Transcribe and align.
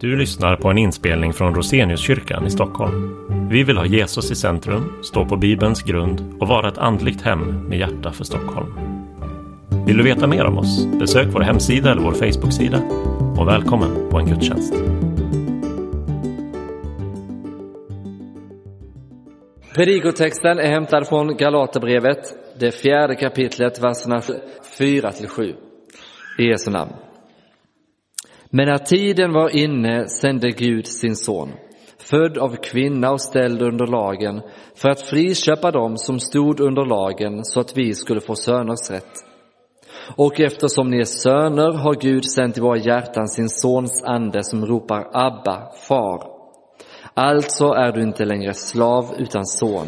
Du 0.00 0.16
lyssnar 0.16 0.56
på 0.56 0.68
en 0.68 0.78
inspelning 0.78 1.32
från 1.32 1.54
Roseniuskyrkan 1.54 2.46
i 2.46 2.50
Stockholm. 2.50 3.16
Vi 3.50 3.62
vill 3.62 3.76
ha 3.76 3.86
Jesus 3.86 4.30
i 4.30 4.34
centrum, 4.34 4.92
stå 5.02 5.24
på 5.24 5.36
Bibelns 5.36 5.82
grund 5.82 6.34
och 6.40 6.48
vara 6.48 6.68
ett 6.68 6.78
andligt 6.78 7.22
hem 7.22 7.68
med 7.68 7.78
hjärta 7.78 8.12
för 8.12 8.24
Stockholm. 8.24 8.66
Vill 9.86 9.96
du 9.96 10.02
veta 10.02 10.26
mer 10.26 10.44
om 10.44 10.58
oss? 10.58 10.86
Besök 11.00 11.28
vår 11.32 11.40
hemsida 11.40 11.90
eller 11.90 12.02
vår 12.02 12.12
Facebooksida. 12.12 12.78
Och 13.38 13.48
välkommen 13.48 14.10
på 14.10 14.18
en 14.18 14.26
gudstjänst. 14.26 14.74
Predikotexten 19.74 20.58
är 20.58 20.70
hämtad 20.70 21.08
från 21.08 21.36
Galaterbrevet, 21.36 22.18
det 22.60 22.72
fjärde 22.72 23.14
kapitlet, 23.14 23.82
verserna 23.82 24.20
4-7. 24.78 25.54
I 26.38 26.42
Jesu 26.42 26.70
namn. 26.70 26.92
Men 28.50 28.68
när 28.68 28.78
tiden 28.78 29.32
var 29.32 29.56
inne 29.56 30.08
sände 30.08 30.50
Gud 30.50 30.86
sin 30.86 31.16
son, 31.16 31.52
född 31.98 32.38
av 32.38 32.56
kvinna 32.56 33.10
och 33.10 33.20
ställd 33.20 33.62
under 33.62 33.86
lagen, 33.86 34.42
för 34.74 34.88
att 34.88 35.02
friköpa 35.02 35.70
dem 35.70 35.96
som 35.96 36.20
stod 36.20 36.60
under 36.60 36.84
lagen 36.84 37.44
så 37.44 37.60
att 37.60 37.76
vi 37.76 37.94
skulle 37.94 38.20
få 38.20 38.34
söners 38.34 38.90
rätt. 38.90 39.24
Och 40.16 40.40
eftersom 40.40 40.90
ni 40.90 40.98
är 40.98 41.04
söner 41.04 41.72
har 41.72 41.94
Gud 42.00 42.24
sänt 42.24 42.58
i 42.58 42.60
våra 42.60 42.78
hjärtan 42.78 43.28
sin 43.28 43.48
sons 43.48 44.04
ande 44.04 44.44
som 44.44 44.66
ropar 44.66 45.10
Abba, 45.12 45.72
far. 45.88 46.22
Alltså 47.14 47.64
är 47.64 47.92
du 47.92 48.02
inte 48.02 48.24
längre 48.24 48.54
slav 48.54 49.14
utan 49.18 49.46
son, 49.46 49.86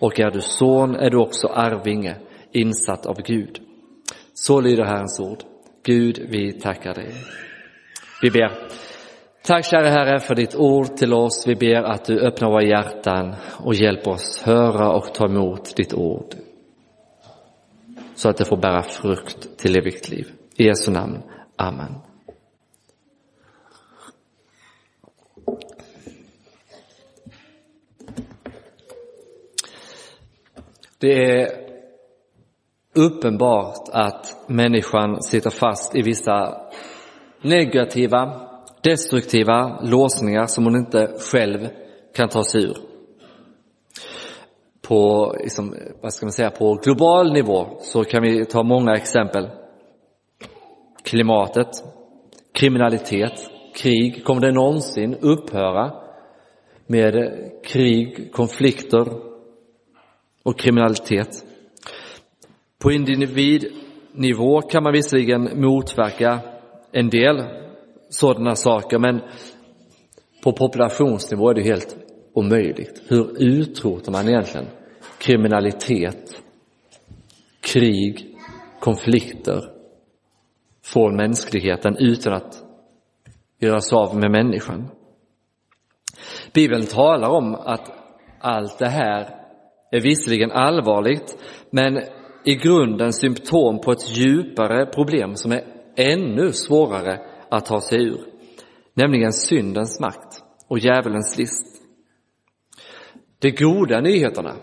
och 0.00 0.20
är 0.20 0.30
du 0.30 0.40
son 0.40 0.94
är 0.94 1.10
du 1.10 1.16
också 1.18 1.46
arvinge, 1.46 2.16
insatt 2.52 3.06
av 3.06 3.16
Gud. 3.22 3.58
Så 4.34 4.60
lyder 4.60 4.84
Herrens 4.84 5.20
ord. 5.20 5.38
Gud, 5.84 6.26
vi 6.30 6.52
tackar 6.52 6.94
dig. 6.94 7.12
Vi 8.22 8.30
ber. 8.30 8.52
Tack 9.42 9.64
kära 9.64 9.90
Herre 9.90 10.20
för 10.20 10.34
ditt 10.34 10.54
ord 10.54 10.96
till 10.96 11.12
oss. 11.12 11.44
Vi 11.46 11.54
ber 11.54 11.82
att 11.82 12.04
du 12.04 12.20
öppnar 12.20 12.50
våra 12.50 12.62
hjärtan 12.62 13.34
och 13.64 13.74
hjälper 13.74 14.10
oss 14.10 14.42
höra 14.42 14.92
och 14.92 15.14
ta 15.14 15.24
emot 15.24 15.76
ditt 15.76 15.94
ord. 15.94 16.34
Så 18.14 18.28
att 18.28 18.36
det 18.36 18.44
får 18.44 18.56
bära 18.56 18.82
frukt 18.82 19.58
till 19.58 19.78
evigt 19.78 20.08
liv. 20.08 20.26
I 20.56 20.64
Jesu 20.64 20.90
namn. 20.90 21.22
Amen. 21.56 21.94
Det 30.98 31.12
är 31.12 31.48
uppenbart 32.94 33.88
att 33.92 34.48
människan 34.48 35.22
sitter 35.22 35.50
fast 35.50 35.96
i 35.96 36.02
vissa 36.02 36.60
negativa, 37.42 38.48
destruktiva 38.82 39.80
låsningar 39.82 40.46
som 40.46 40.64
hon 40.64 40.76
inte 40.76 41.12
själv 41.32 41.68
kan 42.16 42.28
ta 42.28 42.44
sig 42.44 42.64
ur. 42.64 42.76
På, 44.88 45.32
liksom, 45.40 45.74
vad 46.02 46.12
ska 46.12 46.26
man 46.26 46.32
säga, 46.32 46.50
på 46.50 46.74
global 46.74 47.32
nivå 47.32 47.66
så 47.80 48.04
kan 48.04 48.22
vi 48.22 48.44
ta 48.44 48.62
många 48.62 48.94
exempel. 48.94 49.48
Klimatet, 51.02 51.68
kriminalitet, 52.52 53.50
krig. 53.74 54.24
Kommer 54.24 54.40
det 54.40 54.52
någonsin 54.52 55.14
upphöra 55.14 55.92
med 56.86 57.14
krig, 57.64 58.32
konflikter 58.32 59.06
och 60.42 60.58
kriminalitet? 60.58 61.44
På 62.82 62.92
individnivå 62.92 64.60
kan 64.60 64.82
man 64.82 64.92
visserligen 64.92 65.60
motverka 65.60 66.40
en 66.92 67.10
del 67.10 67.44
sådana 68.08 68.54
saker, 68.54 68.98
men 68.98 69.20
på 70.44 70.52
populationsnivå 70.52 71.50
är 71.50 71.54
det 71.54 71.62
helt 71.62 71.96
omöjligt. 72.32 73.02
Hur 73.08 73.42
utrotar 73.42 74.12
man 74.12 74.28
egentligen 74.28 74.66
kriminalitet, 75.18 76.42
krig, 77.60 78.36
konflikter 78.80 79.64
från 80.84 81.16
mänskligheten 81.16 81.96
utan 81.98 82.32
att 82.32 82.62
göra 83.60 83.80
sig 83.80 83.96
av 83.96 84.16
med 84.16 84.30
människan? 84.30 84.88
Bibeln 86.52 86.86
talar 86.86 87.28
om 87.28 87.54
att 87.54 87.92
allt 88.40 88.78
det 88.78 88.88
här 88.88 89.34
är 89.90 90.00
visserligen 90.00 90.50
allvarligt, 90.50 91.38
men 91.70 91.98
i 92.44 92.54
grunden 92.54 93.12
symptom 93.12 93.80
på 93.80 93.92
ett 93.92 94.16
djupare 94.16 94.86
problem 94.86 95.36
som 95.36 95.52
är 95.52 95.77
ännu 95.98 96.52
svårare 96.52 97.20
att 97.50 97.66
ta 97.66 97.80
sig 97.80 98.02
ur, 98.02 98.20
nämligen 98.94 99.32
syndens 99.32 100.00
makt 100.00 100.42
och 100.68 100.78
djävulens 100.78 101.38
list. 101.38 101.66
De 103.38 103.50
goda 103.50 104.00
nyheterna 104.00 104.56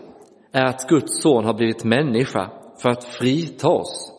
är 0.52 0.64
att 0.64 0.88
Guds 0.88 1.22
son 1.22 1.44
har 1.44 1.54
blivit 1.54 1.84
människa 1.84 2.50
för 2.82 2.90
att 2.90 3.04
frita 3.04 3.68
oss 3.68 4.12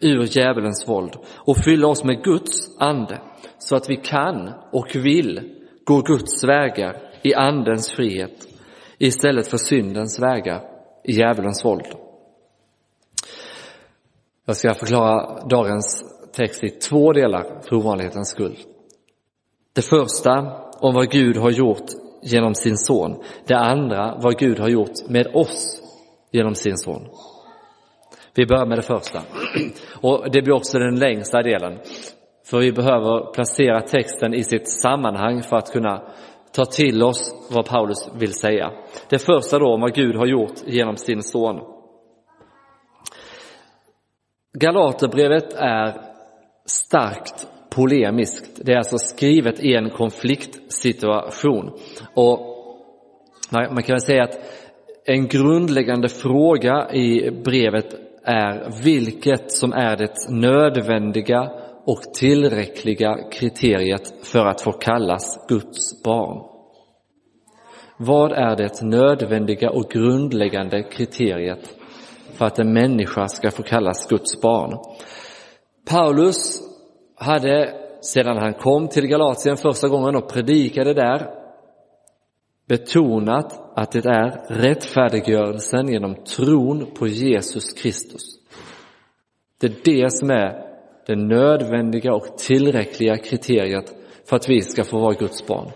ur 0.00 0.38
djävulens 0.38 0.88
våld 0.88 1.16
och 1.36 1.56
fylla 1.64 1.88
oss 1.88 2.04
med 2.04 2.24
Guds 2.24 2.80
ande 2.80 3.20
så 3.58 3.76
att 3.76 3.90
vi 3.90 3.96
kan 3.96 4.52
och 4.72 4.94
vill 4.94 5.54
gå 5.84 6.00
Guds 6.00 6.44
vägar 6.44 7.10
i 7.22 7.34
andens 7.34 7.92
frihet 7.92 8.48
istället 8.98 9.46
för 9.46 9.56
syndens 9.56 10.22
vägar 10.22 10.62
i 11.04 11.12
djävulens 11.12 11.64
våld. 11.64 11.86
Jag 14.44 14.56
ska 14.56 14.74
förklara 14.74 15.46
dagens 15.46 16.17
text 16.32 16.64
i 16.64 16.68
två 16.68 17.12
delar 17.12 17.60
för 17.68 17.76
ovanlighetens 17.76 18.28
skull. 18.28 18.56
Det 19.74 19.82
första 19.82 20.32
om 20.80 20.94
vad 20.94 21.10
Gud 21.10 21.36
har 21.36 21.50
gjort 21.50 21.86
genom 22.22 22.54
sin 22.54 22.76
son. 22.76 23.22
Det 23.46 23.54
andra 23.54 24.18
vad 24.22 24.38
Gud 24.38 24.58
har 24.58 24.68
gjort 24.68 25.08
med 25.08 25.26
oss 25.34 25.82
genom 26.32 26.54
sin 26.54 26.76
son. 26.76 27.08
Vi 28.34 28.46
börjar 28.46 28.66
med 28.66 28.78
det 28.78 28.82
första. 28.82 29.22
Och 30.00 30.30
det 30.32 30.42
blir 30.42 30.54
också 30.54 30.78
den 30.78 30.98
längsta 30.98 31.42
delen. 31.42 31.78
För 32.46 32.58
vi 32.58 32.72
behöver 32.72 33.32
placera 33.32 33.80
texten 33.80 34.34
i 34.34 34.44
sitt 34.44 34.68
sammanhang 34.68 35.42
för 35.42 35.56
att 35.56 35.72
kunna 35.72 36.02
ta 36.52 36.64
till 36.64 37.02
oss 37.02 37.48
vad 37.50 37.66
Paulus 37.66 38.08
vill 38.14 38.32
säga. 38.32 38.72
Det 39.08 39.18
första 39.18 39.58
då 39.58 39.66
om 39.74 39.80
vad 39.80 39.94
Gud 39.94 40.16
har 40.16 40.26
gjort 40.26 40.54
genom 40.66 40.96
sin 40.96 41.22
son. 41.22 41.60
Galaterbrevet 44.52 45.52
är 45.54 46.07
starkt 46.68 47.46
polemiskt. 47.70 48.60
Det 48.64 48.72
är 48.72 48.76
alltså 48.76 48.98
skrivet 48.98 49.60
i 49.60 49.74
en 49.74 49.90
konfliktsituation. 49.90 51.70
Och 52.14 52.40
man 53.50 53.82
kan 53.82 53.94
väl 53.94 54.00
säga 54.00 54.24
att 54.24 54.40
en 55.04 55.28
grundläggande 55.28 56.08
fråga 56.08 56.90
i 56.92 57.30
brevet 57.30 57.94
är 58.24 58.82
vilket 58.82 59.52
som 59.52 59.72
är 59.72 59.96
det 59.96 60.14
nödvändiga 60.28 61.50
och 61.84 62.02
tillräckliga 62.14 63.16
kriteriet 63.32 64.14
för 64.22 64.46
att 64.46 64.60
få 64.60 64.72
kallas 64.72 65.46
Guds 65.48 66.02
barn. 66.02 66.42
Vad 67.98 68.32
är 68.32 68.56
det 68.56 68.82
nödvändiga 68.82 69.70
och 69.70 69.90
grundläggande 69.90 70.82
kriteriet 70.82 71.76
för 72.34 72.44
att 72.44 72.58
en 72.58 72.72
människa 72.72 73.28
ska 73.28 73.50
få 73.50 73.62
kallas 73.62 74.08
Guds 74.08 74.40
barn? 74.40 74.78
Paulus 75.88 76.62
hade 77.14 77.74
sedan 78.00 78.38
han 78.38 78.54
kom 78.54 78.88
till 78.88 79.06
Galatien 79.06 79.56
första 79.56 79.88
gången 79.88 80.16
och 80.16 80.32
predikade 80.32 80.94
där 80.94 81.30
betonat 82.68 83.78
att 83.78 83.92
det 83.92 84.06
är 84.06 84.54
rättfärdiggörelsen 84.54 85.88
genom 85.88 86.14
tron 86.14 86.86
på 86.98 87.06
Jesus 87.06 87.72
Kristus. 87.72 88.22
Det 89.60 89.66
är 89.66 89.74
det 89.84 90.12
som 90.12 90.30
är 90.30 90.68
det 91.06 91.16
nödvändiga 91.16 92.14
och 92.14 92.38
tillräckliga 92.38 93.16
kriteriet 93.16 93.92
för 94.28 94.36
att 94.36 94.48
vi 94.48 94.62
ska 94.62 94.84
få 94.84 94.98
vara 94.98 95.14
Guds 95.14 95.46
barn. 95.46 95.70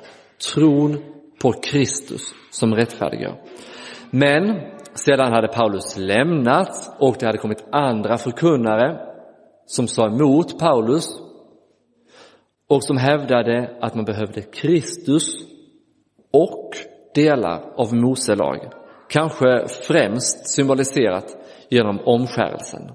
Tron 0.55 1.03
på 1.43 1.53
Kristus 1.53 2.23
som 2.50 2.75
rättfärdiggör. 2.75 3.41
Men 4.11 4.61
sedan 4.94 5.32
hade 5.32 5.49
Paulus 5.49 5.97
lämnat 5.99 6.97
och 6.99 7.17
det 7.20 7.26
hade 7.26 7.38
kommit 7.38 7.65
andra 7.73 8.19
förkunnare 8.19 9.12
som 9.67 9.88
sa 9.88 10.06
emot 10.06 10.59
Paulus 10.59 11.09
och 12.69 12.85
som 12.85 12.97
hävdade 12.97 13.76
att 13.81 13.94
man 13.94 14.05
behövde 14.05 14.43
Kristus 14.43 15.37
och 16.32 16.70
delar 17.14 17.73
av 17.76 17.94
Mose 17.94 18.35
lag. 18.35 18.73
Kanske 19.09 19.67
främst 19.69 20.55
symboliserat 20.55 21.37
genom 21.69 22.00
omskärelsen. 22.00 22.91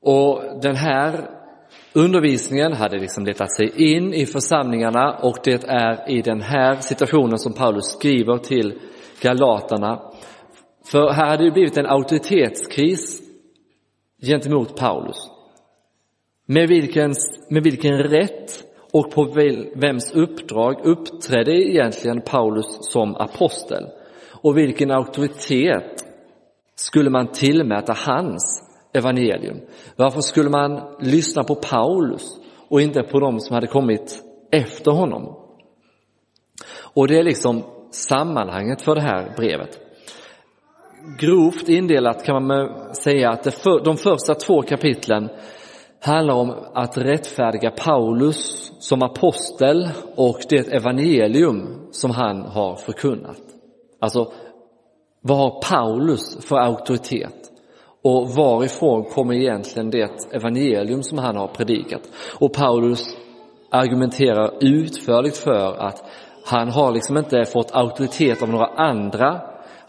Och 0.00 0.42
den 0.62 0.76
här 0.76 1.30
undervisningen 1.92 2.72
hade 2.72 2.98
liksom 2.98 3.24
letat 3.24 3.52
sig 3.52 3.94
in 3.94 4.14
i 4.14 4.26
församlingarna 4.26 5.18
och 5.22 5.38
det 5.44 5.64
är 5.64 6.10
i 6.10 6.22
den 6.22 6.40
här 6.40 6.76
situationen 6.76 7.38
som 7.38 7.52
Paulus 7.52 7.84
skriver 7.84 8.38
till 8.38 8.80
galaterna. 9.20 10.02
För 10.84 11.12
här 11.12 11.26
hade 11.26 11.44
det 11.44 11.50
blivit 11.50 11.78
en 11.78 11.86
auktoritetskris 11.86 13.29
gentemot 14.22 14.76
Paulus. 14.76 15.30
Med 16.46 16.68
vilken, 16.68 17.14
med 17.48 17.62
vilken 17.62 17.98
rätt 17.98 18.64
och 18.92 19.10
på 19.10 19.24
vems 19.74 20.12
uppdrag 20.12 20.86
uppträdde 20.86 21.52
egentligen 21.52 22.20
Paulus 22.20 22.66
som 22.80 23.16
apostel? 23.16 23.86
Och 24.42 24.58
vilken 24.58 24.90
auktoritet 24.90 26.04
skulle 26.74 27.10
man 27.10 27.26
tillmäta 27.32 27.94
hans 27.96 28.62
evangelium? 28.92 29.60
Varför 29.96 30.20
skulle 30.20 30.50
man 30.50 30.96
lyssna 31.00 31.44
på 31.44 31.54
Paulus 31.54 32.40
och 32.68 32.80
inte 32.80 33.02
på 33.02 33.20
dem 33.20 33.40
som 33.40 33.54
hade 33.54 33.66
kommit 33.66 34.22
efter 34.50 34.90
honom? 34.90 35.36
Och 36.94 37.08
det 37.08 37.18
är 37.18 37.24
liksom 37.24 37.62
sammanhanget 37.90 38.82
för 38.82 38.94
det 38.94 39.00
här 39.00 39.34
brevet. 39.36 39.89
Grovt 41.18 41.68
indelat 41.68 42.24
kan 42.24 42.46
man 42.46 42.94
säga 42.94 43.30
att 43.30 43.54
för, 43.54 43.84
de 43.84 43.96
första 43.96 44.34
två 44.34 44.62
kapitlen 44.62 45.28
handlar 46.00 46.34
om 46.34 46.54
att 46.74 46.98
rättfärdiga 46.98 47.70
Paulus 47.70 48.72
som 48.78 49.02
apostel 49.02 49.88
och 50.16 50.38
det 50.48 50.72
evangelium 50.72 51.88
som 51.90 52.10
han 52.10 52.42
har 52.42 52.76
förkunnat. 52.76 53.40
Alltså, 54.00 54.32
vad 55.20 55.38
har 55.38 55.62
Paulus 55.70 56.46
för 56.46 56.56
auktoritet? 56.56 57.34
Och 58.02 58.28
varifrån 58.30 59.04
kommer 59.04 59.34
egentligen 59.34 59.90
det 59.90 60.26
evangelium 60.32 61.02
som 61.02 61.18
han 61.18 61.36
har 61.36 61.48
predikat? 61.48 62.02
Och 62.38 62.52
Paulus 62.52 63.16
argumenterar 63.70 64.50
utförligt 64.60 65.36
för 65.36 65.76
att 65.78 66.04
han 66.44 66.68
har 66.68 66.92
liksom 66.92 67.16
inte 67.16 67.44
fått 67.44 67.74
auktoritet 67.74 68.42
av 68.42 68.48
några 68.48 68.66
andra. 68.66 69.40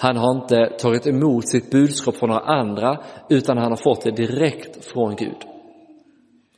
Han 0.01 0.17
har 0.17 0.31
inte 0.35 0.77
tagit 0.79 1.07
emot 1.07 1.47
sitt 1.47 1.71
budskap 1.71 2.15
från 2.15 2.29
några 2.29 2.41
andra, 2.41 2.97
utan 3.29 3.57
han 3.57 3.71
har 3.71 3.83
fått 3.83 4.03
det 4.03 4.11
direkt 4.11 4.85
från 4.85 5.15
Gud. 5.15 5.37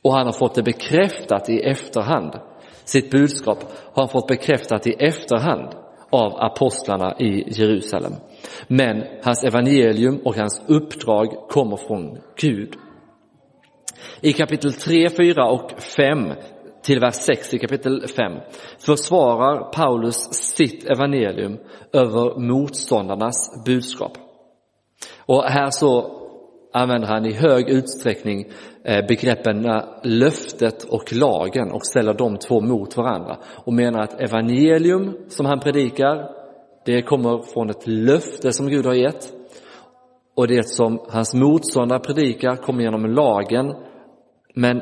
Och 0.02 0.14
han 0.14 0.26
har 0.26 0.34
fått 0.34 0.56
det 0.56 0.64
bekräftat 0.64 1.50
i 1.50 1.60
efterhand. 1.60 2.34
Sitt 2.84 3.12
budskap 3.12 3.58
har 3.94 4.04
han 4.04 4.10
fått 4.10 4.28
bekräftat 4.28 4.88
i 4.88 4.92
efterhand 4.92 5.76
av 6.10 6.34
apostlarna 6.36 7.16
i 7.20 7.44
Jerusalem. 7.48 8.14
Men 8.68 9.04
hans 9.24 9.44
evangelium 9.44 10.20
och 10.26 10.36
hans 10.36 10.64
uppdrag 10.68 11.28
kommer 11.50 11.78
från 11.78 12.18
Gud. 12.42 12.76
I 14.22 14.34
kapitel 14.34 14.74
3, 14.74 15.10
4 15.10 15.50
och 15.50 15.72
5 15.82 16.34
till 16.84 17.00
vers 17.00 17.16
6 17.16 17.54
i 17.54 17.60
kapitel 17.60 18.08
5 18.08 18.32
försvarar 18.80 19.72
Paulus 19.72 20.34
sitt 20.34 20.90
evangelium 20.90 21.58
över 21.94 22.40
motståndarnas 22.40 23.64
budskap. 23.66 24.18
Och 25.26 25.44
här 25.44 25.70
så 25.70 26.20
använder 26.74 27.08
han 27.08 27.26
i 27.26 27.34
hög 27.34 27.70
utsträckning 27.70 28.46
eh, 28.84 29.06
begreppen 29.08 29.82
löftet 30.04 30.84
och 30.84 31.14
lagen 31.14 31.72
och 31.72 31.86
ställer 31.86 32.14
de 32.14 32.38
två 32.38 32.62
mot 32.62 32.98
varandra 32.98 33.38
och 33.66 33.74
menar 33.74 34.00
att 34.00 34.22
evangelium 34.22 35.18
som 35.28 35.46
han 35.46 35.60
predikar, 35.60 36.30
det 36.86 37.02
kommer 37.02 37.54
från 37.54 37.70
ett 37.70 37.88
löfte 37.88 38.54
som 38.54 38.68
Gud 38.68 38.86
har 38.86 38.94
gett 38.94 39.34
och 40.36 40.48
det 40.48 40.68
som 40.68 41.00
hans 41.10 41.34
motståndare 41.34 42.00
predikar 42.00 42.56
kommer 42.56 42.84
genom 42.84 43.06
lagen 43.06 43.74
men 44.56 44.82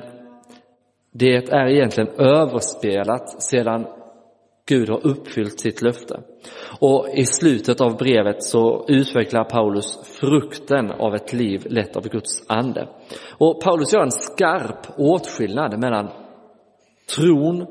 det 1.12 1.50
är 1.50 1.68
egentligen 1.68 2.10
överspelat 2.18 3.44
sedan 3.44 3.88
Gud 4.66 4.90
har 4.90 5.08
uppfyllt 5.08 5.60
sitt 5.60 5.82
löfte. 5.82 6.20
Och 6.80 7.08
i 7.14 7.26
slutet 7.26 7.82
av 7.82 7.98
brevet 7.98 8.44
så 8.44 8.86
utvecklar 8.88 9.44
Paulus 9.44 10.18
frukten 10.20 10.92
av 10.92 11.16
ett 11.16 11.34
liv 11.34 11.68
lett 11.70 11.96
av 11.96 12.10
Guds 12.10 12.44
ande. 12.48 12.88
Och 13.38 13.62
Paulus 13.62 13.94
gör 13.94 14.04
en 14.04 14.12
skarp 14.12 14.88
åtskillnad 14.98 15.80
mellan 15.80 16.10
tron 17.16 17.66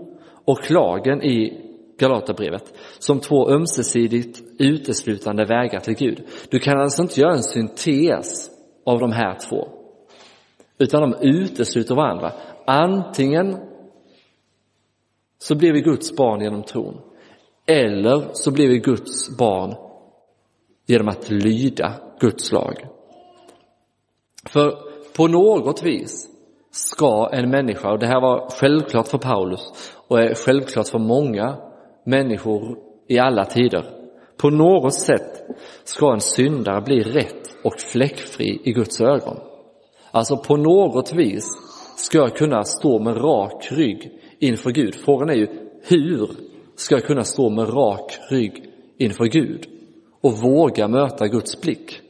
och 0.44 0.70
lagen 0.70 1.22
i 1.22 1.66
Galaterbrevet 1.98 2.74
som 2.98 3.20
två 3.20 3.50
ömsesidigt 3.50 4.42
uteslutande 4.58 5.44
vägar 5.44 5.80
till 5.80 5.94
Gud. 5.94 6.22
Du 6.50 6.58
kan 6.58 6.80
alltså 6.80 7.02
inte 7.02 7.20
göra 7.20 7.32
en 7.32 7.42
syntes 7.42 8.50
av 8.86 8.98
de 8.98 9.12
här 9.12 9.38
två, 9.48 9.68
utan 10.78 11.10
de 11.10 11.14
utesluter 11.20 11.94
varandra. 11.94 12.32
Antingen 12.66 13.56
så 15.38 15.54
blir 15.54 15.72
vi 15.72 15.80
Guds 15.80 16.16
barn 16.16 16.40
genom 16.40 16.62
tron. 16.62 17.00
Eller 17.66 18.28
så 18.32 18.50
blir 18.50 18.68
vi 18.68 18.78
Guds 18.78 19.38
barn 19.38 19.74
genom 20.86 21.08
att 21.08 21.30
lyda 21.30 21.94
Guds 22.20 22.52
lag. 22.52 22.86
För 24.50 24.78
på 25.16 25.28
något 25.28 25.82
vis 25.82 26.28
ska 26.70 27.30
en 27.32 27.50
människa, 27.50 27.92
och 27.92 27.98
det 27.98 28.06
här 28.06 28.20
var 28.20 28.50
självklart 28.50 29.08
för 29.08 29.18
Paulus 29.18 29.94
och 30.08 30.20
är 30.20 30.34
självklart 30.34 30.88
för 30.88 30.98
många 30.98 31.56
människor 32.04 32.78
i 33.08 33.18
alla 33.18 33.44
tider. 33.44 33.84
På 34.36 34.50
något 34.50 34.94
sätt 34.94 35.42
ska 35.84 36.12
en 36.12 36.20
syndare 36.20 36.80
bli 36.80 37.02
rätt 37.02 37.56
och 37.64 37.80
fläckfri 37.80 38.60
i 38.64 38.72
Guds 38.72 39.00
ögon. 39.00 39.36
Alltså 40.10 40.36
på 40.36 40.56
något 40.56 41.12
vis 41.12 41.46
ska 42.00 42.18
jag 42.18 42.36
kunna 42.36 42.64
stå 42.64 42.98
med 42.98 43.16
rak 43.16 43.68
rygg 43.70 44.10
inför 44.38 44.70
Gud. 44.70 44.94
Frågan 44.94 45.30
är 45.30 45.34
ju 45.34 45.46
hur 45.82 46.30
ska 46.76 46.94
jag 46.94 47.04
kunna 47.04 47.24
stå 47.24 47.50
med 47.50 47.76
rak 47.76 48.18
rygg 48.30 48.64
inför 48.98 49.24
Gud 49.24 49.66
och 50.20 50.32
våga 50.32 50.88
möta 50.88 51.26
Guds 51.26 51.60
blick? 51.60 52.00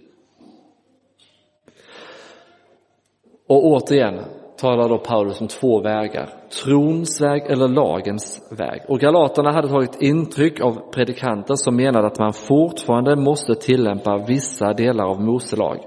Och 3.48 3.66
återigen 3.66 4.20
talar 4.56 4.88
då 4.88 4.98
Paulus 4.98 5.40
om 5.40 5.48
två 5.48 5.80
vägar, 5.80 6.28
trons 6.64 7.20
väg 7.20 7.42
eller 7.42 7.68
lagens 7.68 8.52
väg. 8.58 8.82
Och 8.88 9.00
galaterna 9.00 9.52
hade 9.52 9.68
tagit 9.68 10.02
intryck 10.02 10.60
av 10.60 10.90
predikanter 10.92 11.54
som 11.54 11.76
menade 11.76 12.06
att 12.06 12.18
man 12.18 12.32
fortfarande 12.32 13.16
måste 13.16 13.54
tillämpa 13.54 14.24
vissa 14.28 14.72
delar 14.72 15.04
av 15.04 15.20
Mose 15.20 15.56
lag. 15.56 15.78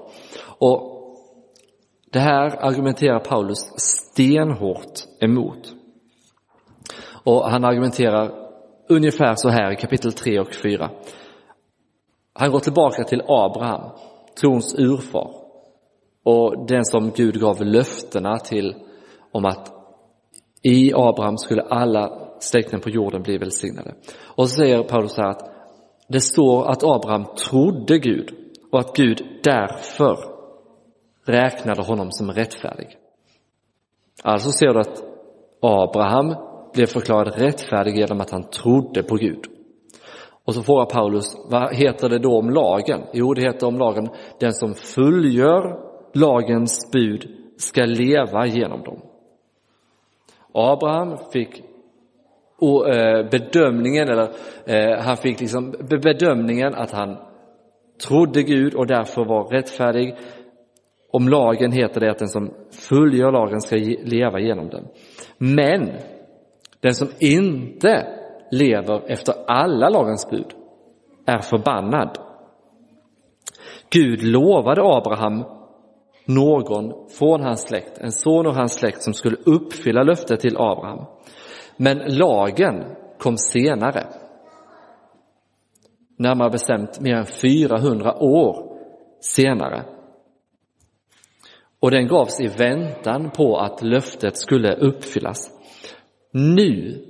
Och 0.58 0.93
det 2.14 2.20
här 2.20 2.66
argumenterar 2.66 3.20
Paulus 3.20 3.60
stenhårt 3.78 4.94
emot. 5.20 5.74
Och 7.24 7.50
han 7.50 7.64
argumenterar 7.64 8.32
ungefär 8.90 9.36
så 9.36 9.50
här 9.50 9.72
i 9.72 9.76
kapitel 9.76 10.14
3 10.14 10.40
och 10.40 10.54
4. 10.54 10.90
Han 12.34 12.52
går 12.52 12.60
tillbaka 12.60 13.04
till 13.04 13.22
Abraham, 13.28 13.92
trons 14.42 14.76
urfar 14.80 15.32
och 16.24 16.68
den 16.68 16.86
som 16.86 17.12
Gud 17.12 17.40
gav 17.40 17.62
löftena 17.62 18.40
till 18.40 18.76
om 19.32 19.46
att 19.46 19.72
i 20.62 20.94
Abraham 20.96 21.38
skulle 21.38 21.62
alla 21.62 22.20
släkten 22.40 22.80
på 22.80 22.90
jorden 22.90 23.24
bli 23.24 23.38
välsignade. 23.38 23.96
Och 24.36 24.50
så 24.50 24.56
säger 24.56 24.84
Paulus 24.84 25.18
här 25.18 25.30
att 25.30 25.52
det 26.08 26.22
står 26.22 26.72
att 26.72 26.84
Abraham 26.84 27.26
trodde 27.50 28.00
Gud 28.00 28.34
och 28.72 28.80
att 28.80 28.96
Gud 28.96 29.40
därför 29.44 30.33
räknade 31.26 31.82
honom 31.82 32.12
som 32.12 32.32
rättfärdig. 32.32 32.98
Alltså 34.24 34.50
ser 34.50 34.74
du 34.74 34.80
att 34.80 35.04
Abraham 35.62 36.36
blev 36.74 36.86
förklarad 36.86 37.42
rättfärdig 37.42 37.98
genom 37.98 38.22
att 38.22 38.32
han 38.32 38.50
trodde 38.50 39.04
på 39.04 39.16
Gud. 39.16 39.46
Och 40.46 40.54
så 40.54 40.64
frågar 40.64 40.86
Paulus, 40.86 41.38
vad 41.50 41.76
heter 41.76 42.10
det 42.10 42.20
då 42.20 42.38
om 42.38 42.50
lagen? 42.50 43.02
Jo, 43.14 43.34
det 43.34 43.42
heter 43.42 43.68
om 43.68 43.78
lagen, 43.78 44.10
den 44.40 44.54
som 44.54 44.74
fullgör 44.74 45.80
lagens 46.14 46.92
bud 46.92 47.28
ska 47.58 47.86
leva 47.86 48.46
genom 48.46 48.84
dem. 48.84 49.02
Abraham 50.54 51.18
fick 51.34 51.60
eh, 51.60 53.30
bedömningen, 53.32 54.10
eller 54.10 54.30
eh, 54.66 55.00
han 55.00 55.18
fick 55.18 55.40
liksom 55.40 55.76
bedömningen 56.02 56.76
att 56.76 56.92
han 56.92 57.18
trodde 58.08 58.44
Gud 58.44 58.74
och 58.74 58.88
därför 58.88 59.26
var 59.26 59.44
rättfärdig. 59.44 60.16
Om 61.14 61.30
lagen 61.30 61.72
heter 61.72 62.02
det 62.02 62.12
att 62.12 62.20
den 62.20 62.28
som 62.28 62.54
fullgör 62.90 63.32
lagen 63.32 63.62
ska 63.62 63.76
leva 64.04 64.40
genom 64.40 64.70
den. 64.70 64.88
Men 65.38 65.92
den 66.80 66.94
som 66.94 67.08
inte 67.20 68.08
lever 68.52 69.12
efter 69.12 69.34
alla 69.48 69.90
lagens 69.90 70.30
bud 70.30 70.54
är 71.26 71.40
förbannad. 71.40 72.18
Gud 73.90 74.24
lovade 74.24 74.82
Abraham 74.84 75.44
någon 76.26 77.10
från 77.10 77.42
hans 77.42 77.62
släkt, 77.68 77.98
en 77.98 78.12
son 78.12 78.46
ur 78.46 78.52
hans 78.52 78.74
släkt 78.74 79.02
som 79.02 79.14
skulle 79.14 79.38
uppfylla 79.46 80.04
löftet 80.04 80.40
till 80.40 80.58
Abraham. 80.58 81.06
Men 81.78 81.98
lagen 81.98 82.84
kom 83.20 83.38
senare. 83.38 84.08
Närmare 86.18 86.50
bestämt 86.50 87.00
mer 87.02 87.16
än 87.16 87.26
400 87.26 88.16
år 88.24 88.78
senare. 89.20 89.84
Och 91.84 91.92
den 91.92 92.08
gavs 92.08 92.40
i 92.40 92.48
väntan 92.48 93.32
på 93.32 93.58
att 93.58 93.82
löftet 93.82 94.38
skulle 94.38 94.76
uppfyllas. 94.76 95.50
Nu 96.32 97.02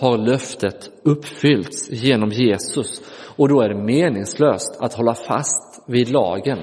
har 0.00 0.18
löftet 0.18 0.90
uppfyllts 1.04 1.90
genom 1.90 2.30
Jesus 2.30 3.02
och 3.36 3.48
då 3.48 3.60
är 3.60 3.68
det 3.68 3.84
meningslöst 3.84 4.78
att 4.80 4.94
hålla 4.94 5.14
fast 5.14 5.84
vid 5.88 6.08
lagen 6.08 6.58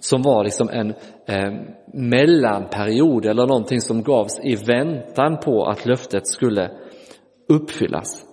som 0.00 0.22
var 0.22 0.44
liksom 0.44 0.68
en 0.68 0.90
eh, 1.28 1.52
mellanperiod 1.94 3.26
eller 3.26 3.46
någonting 3.46 3.80
som 3.80 4.02
gavs 4.02 4.40
i 4.44 4.56
väntan 4.56 5.38
på 5.44 5.64
att 5.64 5.86
löftet 5.86 6.26
skulle 6.26 6.70
uppfyllas. 7.48 8.24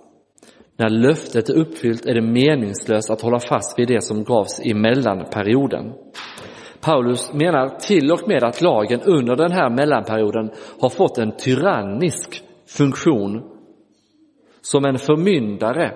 När 0.78 0.88
löftet 0.88 1.48
är 1.48 1.54
uppfyllt 1.54 2.06
är 2.06 2.14
det 2.14 2.22
meningslöst 2.22 3.10
att 3.10 3.20
hålla 3.20 3.40
fast 3.40 3.78
vid 3.78 3.88
det 3.88 4.04
som 4.04 4.24
gavs 4.24 4.60
i 4.64 4.74
mellanperioden. 4.74 5.92
Paulus 6.80 7.32
menar 7.32 7.68
till 7.68 8.12
och 8.12 8.28
med 8.28 8.44
att 8.44 8.60
lagen 8.60 9.00
under 9.00 9.36
den 9.36 9.52
här 9.52 9.70
mellanperioden 9.70 10.50
har 10.80 10.88
fått 10.88 11.18
en 11.18 11.36
tyrannisk 11.36 12.42
funktion. 12.66 13.42
Som 14.60 14.84
en 14.84 14.98
förmyndare 14.98 15.92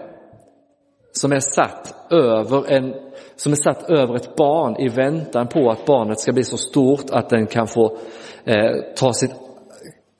som 1.13 1.33
är 1.33 1.41
satt 1.41 2.13
över, 2.13 2.73
en, 2.73 2.95
som 3.37 3.53
är 3.53 3.57
satt 3.57 3.91
över 3.91 4.17
ett 4.17 4.37
barn 4.37 4.77
i 4.77 4.89
väntan 4.89 5.49
på 5.49 5.71
att 5.71 5.87
barnet 5.87 6.21
ska 6.21 6.33
bli 6.33 6.45
så 6.45 6.57
stort 6.57 7.11
att 7.11 7.29
den 7.29 7.47
kan 7.47 7.67
få 7.67 7.99
eh, 8.45 8.73
ta 8.97 9.13
sitt 9.13 9.35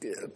Eh, 0.05 0.29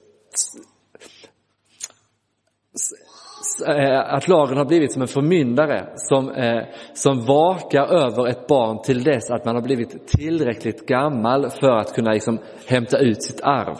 Eh, 3.67 4.15
att 4.15 4.29
lagen 4.29 4.59
har 4.59 4.65
blivit 4.65 4.93
som 4.93 5.03
en 5.03 5.09
förmyndare 5.09 5.89
som, 5.95 6.31
eh, 6.31 6.63
som 6.93 7.25
vakar 7.27 7.87
över 7.87 8.29
ett 8.29 8.47
barn 8.47 8.83
till 8.83 9.05
dess 9.05 9.31
att 9.31 9.45
man 9.45 9.55
har 9.55 9.63
blivit 9.63 10.09
tillräckligt 10.09 10.87
gammal 10.87 11.51
för 11.51 11.71
att 11.71 11.95
kunna 11.95 12.13
liksom 12.13 12.39
hämta 12.67 12.99
ut 12.99 13.23
sitt 13.23 13.41
arv. 13.41 13.77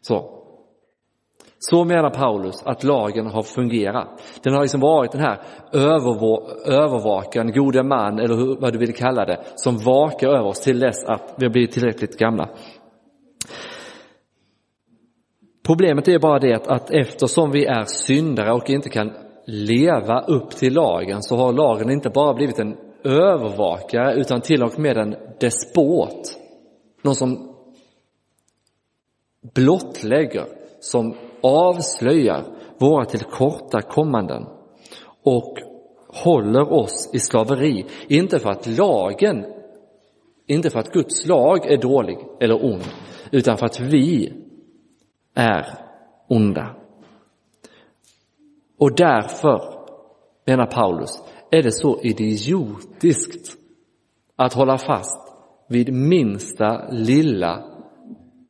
Så. 0.00 0.34
Så 1.58 1.84
menar 1.84 2.10
Paulus 2.10 2.62
att 2.64 2.84
lagen 2.84 3.26
har 3.26 3.42
fungerat. 3.42 4.08
Den 4.42 4.54
har 4.54 4.60
liksom 4.60 4.80
varit 4.80 5.12
den 5.12 5.20
här 5.20 5.40
övervakaren, 6.66 7.52
gode 7.52 7.82
man 7.82 8.18
eller 8.18 8.36
hur, 8.36 8.56
vad 8.60 8.72
du 8.72 8.78
vill 8.78 8.94
kalla 8.94 9.24
det, 9.24 9.40
som 9.54 9.78
vakar 9.78 10.28
över 10.28 10.46
oss 10.46 10.60
till 10.60 10.80
dess 10.80 11.04
att 11.04 11.34
vi 11.38 11.46
har 11.46 11.52
blivit 11.52 11.72
tillräckligt 11.72 12.18
gamla. 12.18 12.48
Problemet 15.68 16.08
är 16.08 16.18
bara 16.18 16.38
det 16.38 16.68
att 16.68 16.90
eftersom 16.90 17.50
vi 17.50 17.64
är 17.66 17.84
syndare 17.84 18.52
och 18.52 18.70
inte 18.70 18.88
kan 18.88 19.12
leva 19.46 20.20
upp 20.20 20.50
till 20.50 20.74
lagen 20.74 21.22
så 21.22 21.36
har 21.36 21.52
lagen 21.52 21.90
inte 21.90 22.10
bara 22.10 22.34
blivit 22.34 22.58
en 22.58 22.76
övervakare 23.04 24.14
utan 24.14 24.40
till 24.40 24.62
och 24.62 24.78
med 24.78 24.96
en 24.96 25.16
despot. 25.40 26.38
Någon 27.02 27.14
som 27.14 27.56
blottlägger, 29.54 30.44
som 30.80 31.16
avslöjar 31.42 32.44
våra 32.78 33.04
tillkortakommanden 33.04 34.46
och 35.22 35.58
håller 36.08 36.72
oss 36.72 37.10
i 37.12 37.18
slaveri. 37.18 37.86
Inte 38.08 38.38
för 38.38 38.50
att 38.50 38.66
lagen, 38.66 39.44
inte 40.46 40.70
för 40.70 40.80
att 40.80 40.92
Guds 40.92 41.26
lag 41.26 41.66
är 41.66 41.76
dålig 41.76 42.18
eller 42.40 42.64
ond, 42.64 42.84
utan 43.30 43.56
för 43.56 43.66
att 43.66 43.80
vi 43.80 44.32
är 45.38 45.66
onda. 46.28 46.76
Och 48.78 48.96
därför, 48.96 49.60
menar 50.46 50.66
Paulus, 50.66 51.22
är 51.50 51.62
det 51.62 51.72
så 51.72 52.00
idiotiskt 52.02 53.56
att 54.36 54.54
hålla 54.54 54.78
fast 54.78 55.34
vid 55.68 55.92
minsta 55.92 56.88
lilla 56.90 57.64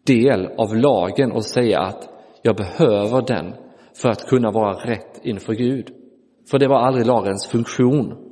del 0.07 0.47
av 0.47 0.77
lagen 0.77 1.33
och 1.33 1.45
säga 1.45 1.81
att 1.81 2.09
jag 2.43 2.57
behöver 2.57 3.23
den 3.27 3.55
för 4.03 4.09
att 4.09 4.29
kunna 4.29 4.51
vara 4.51 4.73
rätt 4.73 5.21
inför 5.23 5.53
Gud. 5.53 5.91
För 6.51 6.59
det 6.59 6.69
var 6.69 6.79
aldrig 6.79 7.07
lagens 7.07 7.47
funktion. 7.47 8.28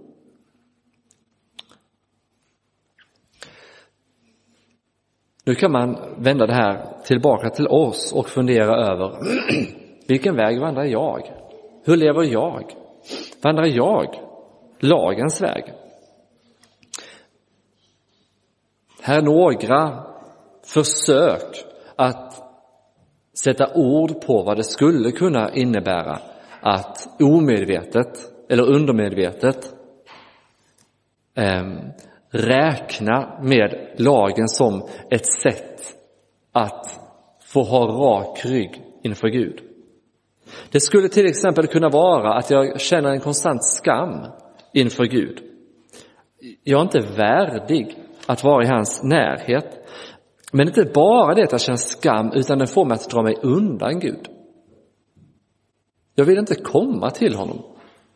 Nu 5.46 5.54
kan 5.54 5.72
man 5.72 6.14
vända 6.18 6.46
det 6.46 6.54
här 6.54 6.86
tillbaka 7.04 7.50
till 7.50 7.66
oss 7.66 8.12
och 8.12 8.28
fundera 8.28 8.76
över 8.76 9.18
vilken 10.08 10.36
väg 10.36 10.60
vandrar 10.60 10.84
jag? 10.84 11.30
Hur 11.84 11.96
lever 11.96 12.22
jag? 12.22 12.72
Vandrar 13.42 13.66
jag 13.66 14.20
lagens 14.80 15.42
väg? 15.42 15.72
Här 19.02 19.18
är 19.18 19.22
några 19.22 20.04
försök 20.66 21.64
att 21.96 22.34
sätta 23.42 23.74
ord 23.74 24.26
på 24.26 24.42
vad 24.42 24.56
det 24.56 24.64
skulle 24.64 25.10
kunna 25.10 25.54
innebära 25.54 26.18
att 26.60 27.08
omedvetet 27.20 28.08
eller 28.48 28.62
undermedvetet 28.62 29.74
eh, 31.34 31.64
räkna 32.30 33.38
med 33.42 33.94
lagen 33.96 34.48
som 34.48 34.88
ett 35.10 35.26
sätt 35.26 35.80
att 36.52 37.00
få 37.44 37.62
ha 37.62 37.86
rak 37.86 38.44
rygg 38.44 38.82
inför 39.02 39.28
Gud. 39.28 39.60
Det 40.70 40.80
skulle 40.80 41.08
till 41.08 41.26
exempel 41.26 41.66
kunna 41.66 41.88
vara 41.88 42.34
att 42.34 42.50
jag 42.50 42.80
känner 42.80 43.10
en 43.10 43.20
konstant 43.20 43.64
skam 43.64 44.26
inför 44.72 45.04
Gud. 45.04 45.42
Jag 46.64 46.78
är 46.78 46.82
inte 46.82 47.12
värdig 47.16 47.98
att 48.26 48.44
vara 48.44 48.64
i 48.64 48.66
hans 48.66 49.02
närhet. 49.02 49.86
Men 50.52 50.68
inte 50.68 50.90
bara 50.94 51.34
det 51.34 51.42
att 51.42 51.52
jag 51.52 51.60
känner 51.60 51.76
skam, 51.76 52.32
utan 52.34 52.58
den 52.58 52.66
får 52.66 52.84
mig 52.84 52.94
att 52.94 53.10
dra 53.10 53.22
mig 53.22 53.34
undan 53.42 54.00
Gud. 54.00 54.28
Jag 56.14 56.24
vill 56.24 56.38
inte 56.38 56.54
komma 56.54 57.10
till 57.10 57.34
honom, 57.34 57.62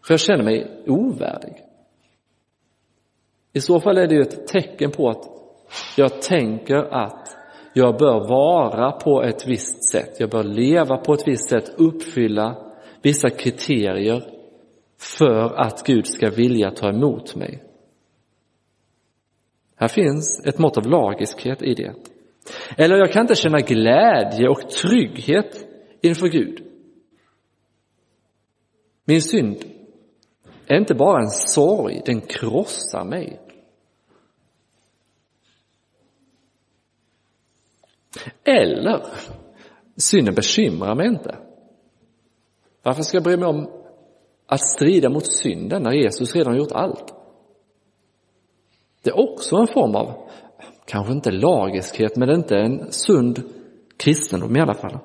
för 0.06 0.12
jag 0.12 0.20
känner 0.20 0.44
mig 0.44 0.84
ovärdig. 0.86 1.69
I 3.52 3.60
så 3.60 3.80
fall 3.80 3.98
är 3.98 4.06
det 4.06 4.14
ju 4.14 4.20
ett 4.20 4.46
tecken 4.46 4.90
på 4.90 5.08
att 5.08 5.24
jag 5.96 6.22
tänker 6.22 6.76
att 6.76 7.36
jag 7.72 7.98
bör 7.98 8.28
vara 8.28 8.92
på 8.92 9.22
ett 9.22 9.46
visst 9.46 9.90
sätt, 9.90 10.20
jag 10.20 10.30
bör 10.30 10.44
leva 10.44 10.96
på 10.96 11.14
ett 11.14 11.28
visst 11.28 11.48
sätt, 11.48 11.74
uppfylla 11.76 12.72
vissa 13.02 13.30
kriterier 13.30 14.22
för 14.98 15.60
att 15.60 15.86
Gud 15.86 16.06
ska 16.06 16.30
vilja 16.30 16.70
ta 16.70 16.88
emot 16.88 17.36
mig. 17.36 17.62
Här 19.76 19.88
finns 19.88 20.46
ett 20.46 20.58
mått 20.58 20.78
av 20.78 20.86
lagiskhet 20.86 21.62
i 21.62 21.74
det. 21.74 21.94
Eller 22.76 22.96
jag 22.96 23.12
kan 23.12 23.22
inte 23.22 23.34
känna 23.34 23.58
glädje 23.58 24.48
och 24.48 24.70
trygghet 24.70 25.66
inför 26.00 26.28
Gud. 26.28 26.64
Min 29.04 29.22
synd 29.22 29.64
är 30.74 30.78
inte 30.78 30.94
bara 30.94 31.22
en 31.22 31.30
sorg, 31.30 32.02
den 32.04 32.20
krossar 32.20 33.04
mig. 33.04 33.40
Eller, 38.44 39.04
synden 39.96 40.34
bekymrar 40.34 40.94
mig 40.94 41.06
inte. 41.06 41.36
Varför 42.82 43.02
ska 43.02 43.16
jag 43.16 43.24
bry 43.24 43.36
mig 43.36 43.48
om 43.48 43.70
att 44.46 44.60
strida 44.60 45.10
mot 45.10 45.32
synden 45.32 45.82
när 45.82 45.92
Jesus 45.92 46.34
redan 46.34 46.56
gjort 46.56 46.72
allt? 46.72 47.14
Det 49.02 49.10
är 49.10 49.18
också 49.18 49.56
en 49.56 49.66
form 49.66 49.94
av, 49.94 50.30
kanske 50.84 51.12
inte 51.12 51.30
lagiskhet, 51.30 52.16
men 52.16 52.28
det 52.28 52.34
är 52.34 52.38
inte 52.38 52.56
en 52.56 52.92
sund 52.92 53.42
kristendom 53.96 54.56
i 54.56 54.60
alla 54.60 54.74
fall. 54.74 54.98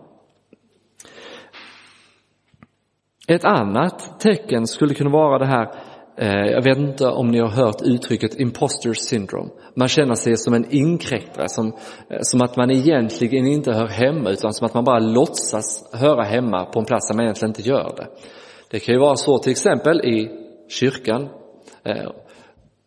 Ett 3.27 3.45
annat 3.45 4.19
tecken 4.19 4.67
skulle 4.67 4.93
kunna 4.93 5.09
vara 5.09 5.39
det 5.39 5.45
här, 5.45 5.71
eh, 6.17 6.51
jag 6.51 6.63
vet 6.63 6.77
inte 6.77 7.07
om 7.07 7.31
ni 7.31 7.39
har 7.39 7.49
hört 7.49 7.81
uttrycket 7.81 8.39
imposter 8.39 8.93
syndrome. 8.93 9.49
Man 9.75 9.87
känner 9.87 10.15
sig 10.15 10.37
som 10.37 10.53
en 10.53 10.65
inkräktare, 10.69 11.49
som, 11.49 11.67
eh, 12.09 12.17
som 12.21 12.41
att 12.41 12.57
man 12.57 12.71
egentligen 12.71 13.47
inte 13.47 13.73
hör 13.73 13.87
hemma 13.87 14.29
utan 14.29 14.53
som 14.53 14.65
att 14.65 14.73
man 14.73 14.83
bara 14.83 14.99
låtsas 14.99 15.93
höra 15.93 16.23
hemma 16.23 16.65
på 16.65 16.79
en 16.79 16.85
plats 16.85 17.07
där 17.07 17.15
man 17.15 17.23
egentligen 17.23 17.49
inte 17.49 17.69
gör 17.69 17.93
det. 17.97 18.07
Det 18.71 18.79
kan 18.79 18.93
ju 18.93 18.99
vara 18.99 19.15
så 19.15 19.37
till 19.37 19.51
exempel 19.51 20.01
i 20.01 20.29
kyrkan. 20.69 21.29
Eh, 21.83 22.09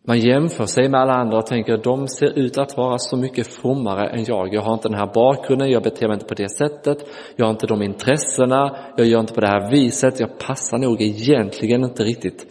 man 0.09 0.19
jämför 0.19 0.65
sig 0.65 0.89
med 0.89 0.99
alla 0.99 1.13
andra 1.13 1.37
och 1.37 1.45
tänker 1.45 1.77
de 1.77 2.07
ser 2.07 2.39
ut 2.39 2.57
att 2.57 2.77
vara 2.77 2.97
så 2.97 3.17
mycket 3.17 3.47
frommare 3.47 4.09
än 4.09 4.23
jag. 4.23 4.53
Jag 4.53 4.61
har 4.61 4.73
inte 4.73 4.87
den 4.87 4.97
här 4.97 5.13
bakgrunden, 5.13 5.69
jag 5.69 5.83
beter 5.83 6.07
mig 6.07 6.13
inte 6.13 6.25
på 6.25 6.33
det 6.33 6.49
sättet, 6.49 6.97
jag 7.35 7.45
har 7.45 7.51
inte 7.51 7.67
de 7.67 7.81
intressena, 7.81 8.77
jag 8.97 9.07
gör 9.07 9.19
inte 9.19 9.33
på 9.33 9.41
det 9.41 9.47
här 9.47 9.71
viset, 9.71 10.19
jag 10.19 10.37
passar 10.39 10.77
nog 10.77 11.01
egentligen 11.01 11.83
inte 11.83 12.03
riktigt 12.03 12.47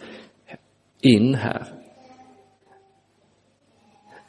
in 1.01 1.35
här. 1.35 1.67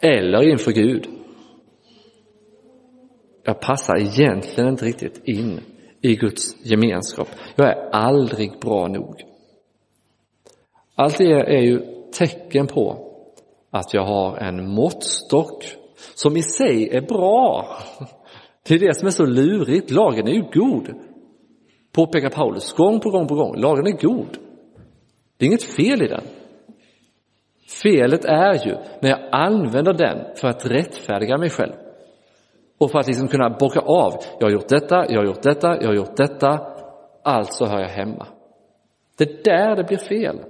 Eller 0.01 0.49
inför 0.49 0.73
Gud. 0.73 1.07
Jag 3.45 3.61
passar 3.61 3.97
egentligen 3.97 4.69
inte 4.69 4.85
riktigt 4.85 5.23
in 5.25 5.61
i 6.01 6.17
Guds 6.17 6.67
gemenskap. 6.67 7.29
Jag 7.57 7.69
är 7.69 7.91
aldrig 7.93 8.61
bra 8.61 8.89
nog. 8.89 9.23
Allt 10.95 11.19
det 11.19 11.33
är 11.33 11.63
ju 11.63 11.81
tecken 12.13 12.67
på 12.67 13.10
att 13.71 13.95
jag 13.95 14.05
har 14.05 14.37
en 14.37 14.75
måttstock 14.75 15.65
som 16.15 16.37
i 16.37 16.43
sig 16.43 16.89
är 16.89 17.01
bra. 17.01 17.77
Det 18.69 18.75
är 18.75 18.79
det 18.79 18.95
som 18.95 19.07
är 19.07 19.11
så 19.11 19.25
lurigt. 19.25 19.91
Lagen 19.91 20.29
är 20.29 20.33
ju 20.33 20.43
god, 20.53 20.89
påpekar 21.93 22.31
Paulus 22.31 22.73
gång 22.73 23.01
på 23.01 23.11
gång 23.11 23.29
på 23.29 23.35
gång. 23.35 23.57
Lagen 23.57 23.87
är 23.87 24.07
god. 24.07 24.39
Det 25.37 25.45
är 25.45 25.47
inget 25.47 25.63
fel 25.63 26.03
i 26.03 26.09
den. 26.09 26.25
Felet 27.83 28.25
är 28.25 28.67
ju 28.67 28.77
när 29.01 29.11
jag 29.11 29.21
använder 29.33 29.93
den 29.93 30.37
för 30.37 30.49
att 30.49 30.67
rättfärdiga 30.67 31.39
mig 31.39 31.51
själv. 31.51 31.73
Och 32.79 32.91
för 32.91 32.99
att 32.99 33.07
liksom 33.07 33.29
kunna 33.29 33.51
bocka 33.51 33.81
av, 33.81 34.13
jag 34.39 34.47
har 34.47 34.53
gjort 34.53 34.69
detta, 34.69 35.07
jag 35.09 35.19
har 35.19 35.27
gjort 35.27 35.43
detta, 35.43 35.77
jag 35.81 35.87
har 35.87 35.95
gjort 35.95 36.17
detta. 36.17 36.61
alltså 37.25 37.65
hör 37.65 37.81
jag 37.81 37.89
hemma. 37.89 38.27
Det 39.19 39.25
är 39.25 39.43
där 39.45 39.77
det 39.77 39.85
blir 39.85 39.99
fel. 39.99 40.41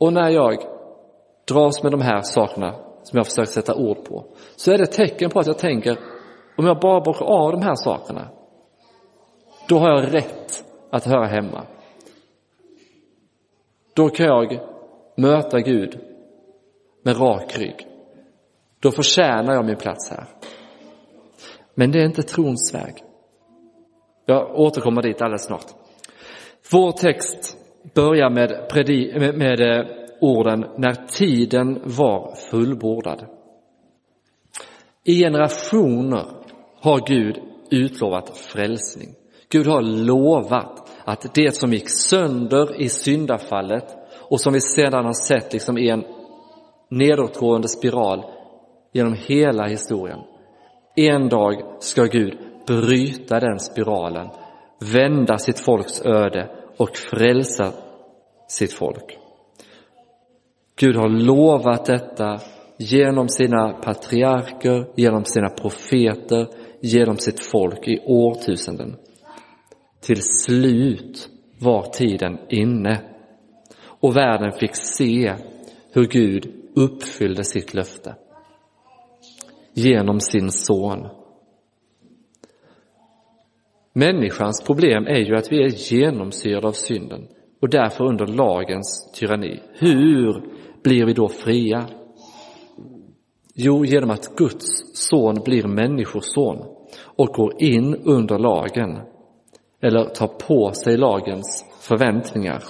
Och 0.00 0.12
när 0.12 0.28
jag 0.28 0.56
dras 1.48 1.82
med 1.82 1.92
de 1.92 2.00
här 2.00 2.20
sakerna 2.20 2.74
som 3.02 3.16
jag 3.16 3.26
försökt 3.26 3.50
sätta 3.50 3.74
ord 3.74 4.04
på, 4.04 4.24
så 4.56 4.72
är 4.72 4.78
det 4.78 4.84
ett 4.84 4.92
tecken 4.92 5.30
på 5.30 5.40
att 5.40 5.46
jag 5.46 5.58
tänker, 5.58 5.98
om 6.56 6.66
jag 6.66 6.80
bara 6.80 7.00
bockar 7.00 7.24
av 7.24 7.52
de 7.52 7.62
här 7.62 7.74
sakerna, 7.74 8.28
då 9.68 9.78
har 9.78 9.90
jag 9.90 10.14
rätt 10.14 10.64
att 10.90 11.04
höra 11.04 11.26
hemma. 11.26 11.66
Då 13.94 14.08
kan 14.08 14.26
jag 14.26 14.60
möta 15.16 15.60
Gud 15.60 16.00
med 17.02 17.20
rak 17.20 17.58
rygg. 17.58 17.86
Då 18.80 18.90
förtjänar 18.90 19.54
jag 19.54 19.64
min 19.64 19.76
plats 19.76 20.10
här. 20.10 20.26
Men 21.74 21.92
det 21.92 21.98
är 21.98 22.04
inte 22.06 22.22
trons 22.22 22.74
väg. 22.74 23.04
Jag 24.26 24.60
återkommer 24.60 25.02
dit 25.02 25.22
alldeles 25.22 25.44
snart. 25.44 25.66
Vår 26.72 26.92
text 26.92 27.59
börjar 27.94 28.30
med, 28.30 28.68
predi, 28.68 29.18
med, 29.18 29.34
med 29.34 29.60
eh, 29.60 29.86
orden 30.20 30.66
när 30.76 30.94
tiden 30.94 31.80
var 31.84 32.34
fullbordad. 32.50 33.24
I 35.04 35.14
generationer 35.14 36.26
har 36.80 37.06
Gud 37.06 37.38
utlovat 37.70 38.36
frälsning. 38.36 39.08
Gud 39.48 39.66
har 39.66 39.82
lovat 39.82 40.90
att 41.04 41.34
det 41.34 41.56
som 41.56 41.72
gick 41.72 41.90
sönder 41.90 42.80
i 42.80 42.88
syndafallet 42.88 43.96
och 44.30 44.40
som 44.40 44.52
vi 44.52 44.60
sedan 44.60 45.04
har 45.04 45.26
sett 45.26 45.52
liksom 45.52 45.78
i 45.78 45.88
en 45.88 46.04
nedåtgående 46.90 47.68
spiral 47.68 48.24
genom 48.92 49.16
hela 49.26 49.66
historien. 49.66 50.20
En 50.96 51.28
dag 51.28 51.62
ska 51.80 52.04
Gud 52.04 52.38
bryta 52.66 53.40
den 53.40 53.58
spiralen, 53.58 54.28
vända 54.92 55.38
sitt 55.38 55.60
folks 55.60 56.02
öde 56.04 56.59
och 56.80 56.96
frälsa 56.96 57.72
sitt 58.48 58.72
folk. 58.72 59.18
Gud 60.76 60.96
har 60.96 61.08
lovat 61.08 61.84
detta 61.84 62.40
genom 62.78 63.28
sina 63.28 63.72
patriarker, 63.72 64.86
genom 64.96 65.24
sina 65.24 65.48
profeter, 65.48 66.48
genom 66.80 67.16
sitt 67.16 67.40
folk 67.40 67.88
i 67.88 67.98
årtusenden. 68.06 68.96
Till 70.00 70.22
slut 70.22 71.28
var 71.58 71.82
tiden 71.82 72.38
inne 72.48 73.00
och 73.82 74.16
världen 74.16 74.52
fick 74.52 74.76
se 74.76 75.34
hur 75.92 76.06
Gud 76.06 76.52
uppfyllde 76.74 77.44
sitt 77.44 77.74
löfte 77.74 78.14
genom 79.74 80.20
sin 80.20 80.50
son. 80.50 81.19
Människans 83.92 84.62
problem 84.66 85.06
är 85.06 85.18
ju 85.18 85.36
att 85.36 85.52
vi 85.52 85.62
är 85.62 85.92
genomsyrade 85.92 86.68
av 86.68 86.72
synden 86.72 87.28
och 87.62 87.68
därför 87.68 88.04
under 88.04 88.26
lagens 88.26 89.12
tyranni. 89.14 89.60
Hur 89.72 90.42
blir 90.82 91.06
vi 91.06 91.12
då 91.12 91.28
fria? 91.28 91.86
Jo, 93.54 93.84
genom 93.84 94.10
att 94.10 94.36
Guds 94.36 94.66
son 94.94 95.40
blir 95.44 95.64
människoson 95.64 96.58
och 97.04 97.26
går 97.26 97.62
in 97.62 97.94
under 97.94 98.38
lagen 98.38 98.98
eller 99.82 100.04
tar 100.04 100.26
på 100.26 100.72
sig 100.72 100.96
lagens 100.96 101.64
förväntningar. 101.80 102.64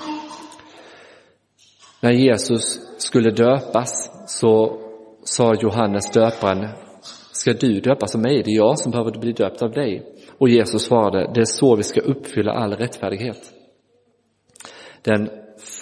När 2.00 2.12
Jesus 2.12 2.80
skulle 2.98 3.30
döpas 3.30 4.10
så 4.26 4.80
sa 5.24 5.54
Johannes 5.54 6.10
döparen, 6.10 6.68
ska 7.32 7.52
du 7.52 7.80
döpas 7.80 8.14
av 8.14 8.20
mig? 8.20 8.42
Det 8.42 8.50
är 8.50 8.56
jag 8.56 8.78
som 8.78 8.92
behöver 8.92 9.18
bli 9.18 9.32
döpt 9.32 9.62
av 9.62 9.70
dig. 9.70 10.02
Och 10.40 10.48
Jesus 10.48 10.82
svarade, 10.82 11.30
det 11.34 11.40
är 11.40 11.44
så 11.44 11.76
vi 11.76 11.82
ska 11.82 12.00
uppfylla 12.00 12.52
all 12.52 12.72
rättfärdighet. 12.72 13.52
Den 15.02 15.30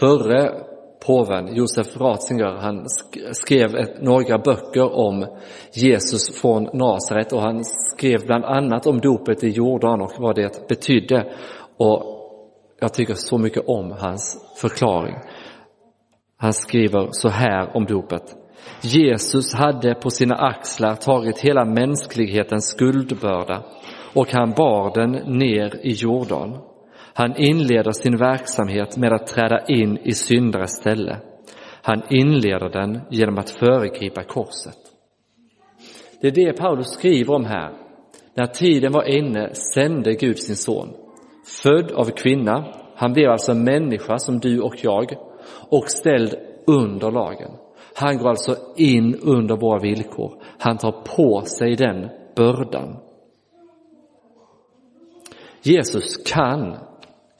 förre 0.01 0.65
påven, 1.07 1.55
Josef 1.55 1.97
Ratzinger, 1.97 2.57
han 2.61 2.85
skrev 3.33 3.69
några 4.01 4.39
böcker 4.39 4.93
om 4.93 5.27
Jesus 5.73 6.41
från 6.41 6.69
Nasaret 6.73 7.33
och 7.33 7.43
han 7.43 7.65
skrev 7.65 8.27
bland 8.27 8.45
annat 8.45 8.87
om 8.87 9.01
dopet 9.01 9.45
i 9.45 9.49
Jordan 9.49 10.01
och 10.01 10.13
vad 10.19 10.35
det 10.35 10.69
betydde. 10.69 11.33
Och 11.77 12.03
jag 12.81 12.95
tycker 12.95 13.15
så 13.15 13.39
mycket 13.39 13.69
om 13.69 13.95
hans 13.99 14.55
förklaring. 14.61 15.17
Han 16.37 16.53
skriver 16.53 17.09
så 17.11 17.29
här 17.29 17.77
om 17.77 17.85
dopet. 17.85 18.37
Jesus 18.83 19.55
hade 19.55 19.95
på 19.95 20.11
sina 20.11 20.35
axlar 20.35 20.95
tagit 20.95 21.39
hela 21.39 21.65
mänsklighetens 21.65 22.69
skuldbörda 22.69 23.65
och 24.15 24.33
han 24.33 24.51
bar 24.57 24.95
den 24.95 25.39
ner 25.39 25.87
i 25.87 25.93
Jordan. 25.93 26.59
Han 27.15 27.37
inleder 27.37 27.93
sin 27.93 28.17
verksamhet 28.17 28.97
med 28.97 29.13
att 29.13 29.27
träda 29.27 29.67
in 29.67 29.99
i 29.99 30.13
syndares 30.13 30.71
ställe. 30.71 31.17
Han 31.83 32.03
inleder 32.11 32.69
den 32.69 33.01
genom 33.11 33.39
att 33.39 33.51
föregripa 33.51 34.23
korset. 34.23 34.77
Det 36.21 36.27
är 36.27 36.33
det 36.33 36.53
Paulus 36.53 36.87
skriver 36.87 37.35
om 37.35 37.45
här. 37.45 37.73
När 38.35 38.47
tiden 38.47 38.93
var 38.93 39.03
inne 39.19 39.55
sände 39.55 40.15
Gud 40.15 40.39
sin 40.39 40.57
son. 40.57 40.89
Född 41.63 41.93
av 41.93 42.05
kvinna, 42.05 42.65
han 42.95 43.13
blev 43.13 43.31
alltså 43.31 43.53
en 43.53 43.65
människa 43.65 44.19
som 44.19 44.39
du 44.39 44.61
och 44.61 44.75
jag 44.83 45.13
och 45.71 45.91
ställd 45.91 46.35
under 46.67 47.11
lagen. 47.11 47.51
Han 47.95 48.19
går 48.19 48.29
alltså 48.29 48.57
in 48.77 49.15
under 49.23 49.57
våra 49.57 49.79
villkor. 49.79 50.43
Han 50.59 50.79
tar 50.79 50.93
på 51.17 51.43
sig 51.45 51.77
den 51.77 52.09
bördan. 52.37 52.97
Jesus 55.69 56.17
kan 56.17 56.77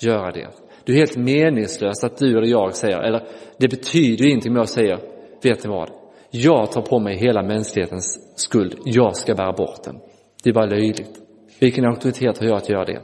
göra 0.03 0.33
det. 0.33 0.49
Det 0.85 0.93
är 0.93 0.97
helt 0.97 1.17
meningslöst 1.17 2.05
att 2.05 2.17
du 2.17 2.39
eller 2.39 2.47
jag 2.47 2.75
säger, 2.75 2.99
eller 2.99 3.27
det 3.59 3.69
betyder 3.69 4.27
ingenting 4.27 4.53
om 4.53 4.57
jag 4.57 4.69
säger, 4.69 4.99
vet 5.43 5.65
ni 5.65 5.71
vad? 5.71 5.91
Jag 6.31 6.73
tar 6.73 6.83
på 6.83 6.99
mig 6.99 7.17
hela 7.17 7.43
mänsklighetens 7.43 8.33
skuld, 8.37 8.79
jag 8.85 9.17
ska 9.17 9.35
bära 9.35 9.53
bort 9.53 9.85
den. 9.85 10.01
Det 10.43 10.51
är 10.51 10.55
bara 10.55 10.67
löjligt. 10.67 11.21
Vilken 11.61 11.85
auktoritet 11.85 12.39
har 12.39 12.47
jag 12.47 12.57
att 12.57 12.69
göra 12.69 12.85
det? 12.85 13.01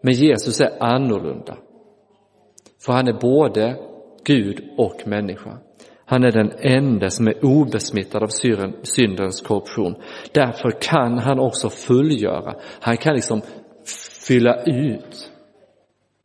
Men 0.00 0.12
Jesus 0.12 0.60
är 0.60 0.82
annorlunda. 0.82 1.56
För 2.84 2.92
han 2.92 3.08
är 3.08 3.20
både 3.20 3.76
Gud 4.24 4.64
och 4.78 5.06
människa. 5.06 5.58
Han 6.04 6.24
är 6.24 6.32
den 6.32 6.52
enda 6.58 7.10
som 7.10 7.28
är 7.28 7.44
obesmittad 7.44 8.22
av 8.22 8.28
syndens 8.82 9.40
korruption. 9.40 9.94
Därför 10.32 10.70
kan 10.80 11.18
han 11.18 11.38
också 11.38 11.70
fullgöra, 11.70 12.54
han 12.80 12.96
kan 12.96 13.14
liksom 13.14 13.42
fylla 14.26 14.62
ut 14.62 15.32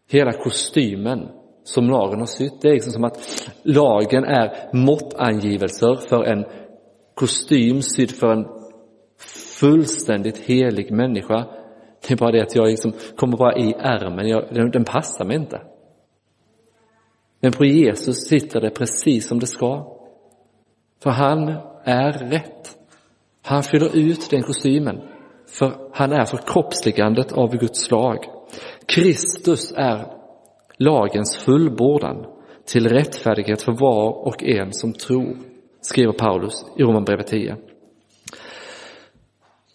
hela 0.09 0.31
kostymen 0.31 1.29
som 1.63 1.89
lagen 1.89 2.19
har 2.19 2.25
sytt. 2.25 2.61
Det 2.61 2.67
är 2.67 2.73
liksom 2.73 2.93
som 2.93 3.03
att 3.03 3.49
lagen 3.63 4.23
är 4.23 4.69
måttangivelser 4.73 5.95
för 5.95 6.23
en 6.23 6.45
kostym 7.13 7.81
sydd 7.81 8.11
för 8.11 8.31
en 8.33 8.45
fullständigt 9.59 10.37
helig 10.37 10.91
människa. 10.91 11.45
Det 12.07 12.13
är 12.13 12.17
bara 12.17 12.31
det 12.31 12.41
att 12.41 12.55
jag 12.55 12.67
liksom 12.67 12.93
kommer 13.15 13.37
bara 13.37 13.57
i 13.57 13.73
ärmen, 13.73 14.27
jag, 14.27 14.53
den, 14.53 14.71
den 14.71 14.85
passar 14.85 15.25
mig 15.25 15.35
inte. 15.35 15.61
Men 17.41 17.51
på 17.51 17.65
Jesus 17.65 18.27
sitter 18.27 18.61
det 18.61 18.69
precis 18.69 19.27
som 19.27 19.39
det 19.39 19.47
ska. 19.47 19.95
För 21.03 21.09
han 21.09 21.47
är 21.83 22.11
rätt. 22.11 22.77
Han 23.41 23.63
fyller 23.63 23.97
ut 23.97 24.29
den 24.29 24.43
kostymen. 24.43 25.01
För 25.51 25.73
han 25.93 26.11
är 26.11 26.25
förkroppsligandet 26.25 27.31
av 27.31 27.57
Guds 27.57 27.91
lag. 27.91 28.17
Kristus 28.85 29.73
är 29.75 30.05
lagens 30.77 31.37
fullbordan 31.37 32.25
till 32.65 32.87
rättfärdighet 32.89 33.61
för 33.61 33.71
var 33.71 34.27
och 34.27 34.43
en 34.43 34.73
som 34.73 34.93
tror, 34.93 35.37
skriver 35.81 36.13
Paulus 36.13 36.65
i 36.77 36.83
Romarbrevet 36.83 37.27
10. 37.27 37.57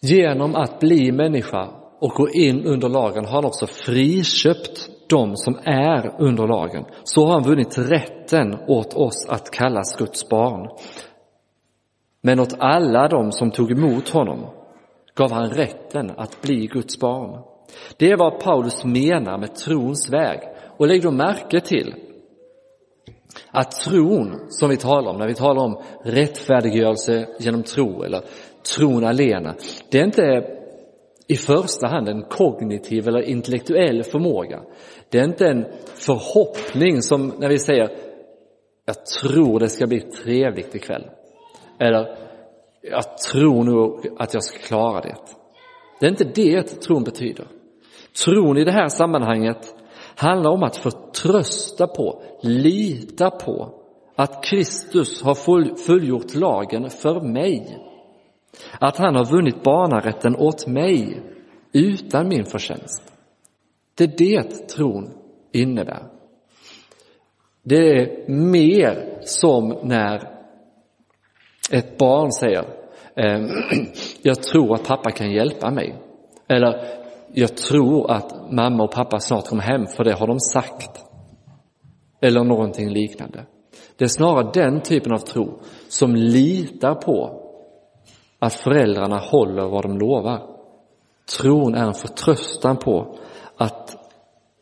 Genom 0.00 0.54
att 0.54 0.80
bli 0.80 1.12
människa 1.12 1.68
och 2.00 2.10
gå 2.10 2.28
in 2.30 2.64
under 2.64 2.88
lagen 2.88 3.24
har 3.24 3.32
han 3.32 3.44
också 3.44 3.66
friköpt 3.66 4.88
de 5.08 5.36
som 5.36 5.58
är 5.64 6.14
under 6.18 6.46
lagen. 6.46 6.84
Så 7.04 7.26
har 7.26 7.32
han 7.32 7.42
vunnit 7.42 7.78
rätten 7.78 8.58
åt 8.66 8.94
oss 8.94 9.26
att 9.28 9.50
kallas 9.50 9.96
Guds 9.98 10.28
barn. 10.28 10.68
Men 12.22 12.40
åt 12.40 12.54
alla 12.58 13.08
de 13.08 13.32
som 13.32 13.50
tog 13.50 13.70
emot 13.70 14.08
honom 14.08 14.46
gav 15.16 15.32
han 15.32 15.50
rätten 15.50 16.10
att 16.16 16.42
bli 16.42 16.66
Guds 16.66 17.00
barn. 17.00 17.42
Det 17.96 18.10
är 18.10 18.16
vad 18.16 18.40
Paulus 18.40 18.84
menar 18.84 19.38
med 19.38 19.54
trons 19.54 20.10
väg. 20.10 20.40
Och 20.76 20.86
lägg 20.86 21.02
då 21.02 21.10
märke 21.10 21.60
till 21.60 21.94
att 23.50 23.70
tron 23.70 24.46
som 24.48 24.70
vi 24.70 24.76
talar 24.76 25.10
om, 25.10 25.18
när 25.18 25.28
vi 25.28 25.34
talar 25.34 25.62
om 25.62 25.82
rättfärdiggörelse 26.04 27.26
genom 27.38 27.62
tro 27.62 28.02
eller 28.02 28.22
tron 28.76 29.04
alena, 29.04 29.54
det 29.90 29.98
är 29.98 30.04
inte 30.04 30.54
i 31.26 31.36
första 31.36 31.86
hand 31.86 32.08
en 32.08 32.22
kognitiv 32.22 33.08
eller 33.08 33.22
intellektuell 33.22 34.02
förmåga. 34.02 34.62
Det 35.10 35.18
är 35.18 35.24
inte 35.24 35.46
en 35.46 35.64
förhoppning 35.94 37.02
som 37.02 37.32
när 37.38 37.48
vi 37.48 37.58
säger 37.58 37.90
jag 38.86 39.06
tror 39.06 39.60
det 39.60 39.68
ska 39.68 39.86
bli 39.86 40.00
trevligt 40.00 40.74
ikväll. 40.74 41.10
Eller 41.78 42.16
jag 42.90 43.18
tror 43.18 43.64
nog 43.64 44.06
att 44.18 44.34
jag 44.34 44.44
ska 44.44 44.58
klara 44.58 45.00
det. 45.00 45.16
Det 46.00 46.06
är 46.06 46.10
inte 46.10 46.24
det 46.24 46.62
tron 46.62 47.04
betyder. 47.04 47.46
Tron 48.24 48.58
i 48.58 48.64
det 48.64 48.72
här 48.72 48.88
sammanhanget 48.88 49.74
handlar 50.16 50.50
om 50.50 50.62
att 50.62 50.76
förtrösta 50.76 51.86
på, 51.86 52.22
lita 52.42 53.30
på 53.30 53.80
att 54.16 54.44
Kristus 54.44 55.22
har 55.22 55.34
fullgjort 55.86 56.34
lagen 56.34 56.90
för 56.90 57.20
mig. 57.20 57.78
Att 58.80 58.96
han 58.96 59.14
har 59.14 59.24
vunnit 59.24 59.62
barnarätten 59.62 60.36
åt 60.36 60.66
mig 60.66 61.22
utan 61.72 62.28
min 62.28 62.44
förtjänst. 62.44 63.02
Det 63.94 64.04
är 64.04 64.14
det 64.18 64.68
tron 64.68 65.10
innebär. 65.52 66.06
Det 67.62 67.76
är 67.76 68.28
mer 68.28 69.18
som 69.20 69.78
när 69.82 70.34
ett 71.70 71.98
barn 71.98 72.32
säger 72.32 72.64
ehm, 73.16 73.48
jag 74.22 74.42
tror 74.42 74.74
att 74.74 74.86
pappa 74.86 75.10
kan 75.10 75.30
hjälpa 75.30 75.70
mig. 75.70 75.94
Eller 76.48 76.84
jag 77.32 77.56
tror 77.56 78.10
att 78.10 78.52
mamma 78.52 78.84
och 78.84 78.92
pappa 78.92 79.20
snart 79.20 79.48
kommer 79.48 79.62
hem 79.62 79.86
för 79.86 80.04
det 80.04 80.14
har 80.14 80.26
de 80.26 80.40
sagt. 80.40 81.04
Eller 82.20 82.44
någonting 82.44 82.90
liknande. 82.90 83.46
Det 83.96 84.04
är 84.04 84.08
snarare 84.08 84.50
den 84.54 84.80
typen 84.80 85.12
av 85.12 85.18
tro 85.18 85.60
som 85.88 86.14
litar 86.14 86.94
på 86.94 87.40
att 88.38 88.54
föräldrarna 88.54 89.18
håller 89.18 89.68
vad 89.68 89.82
de 89.82 89.98
lovar. 89.98 90.42
Tron 91.38 91.74
är 91.74 91.86
en 91.86 91.94
förtröstan 91.94 92.76
på 92.76 93.16
att 93.56 94.03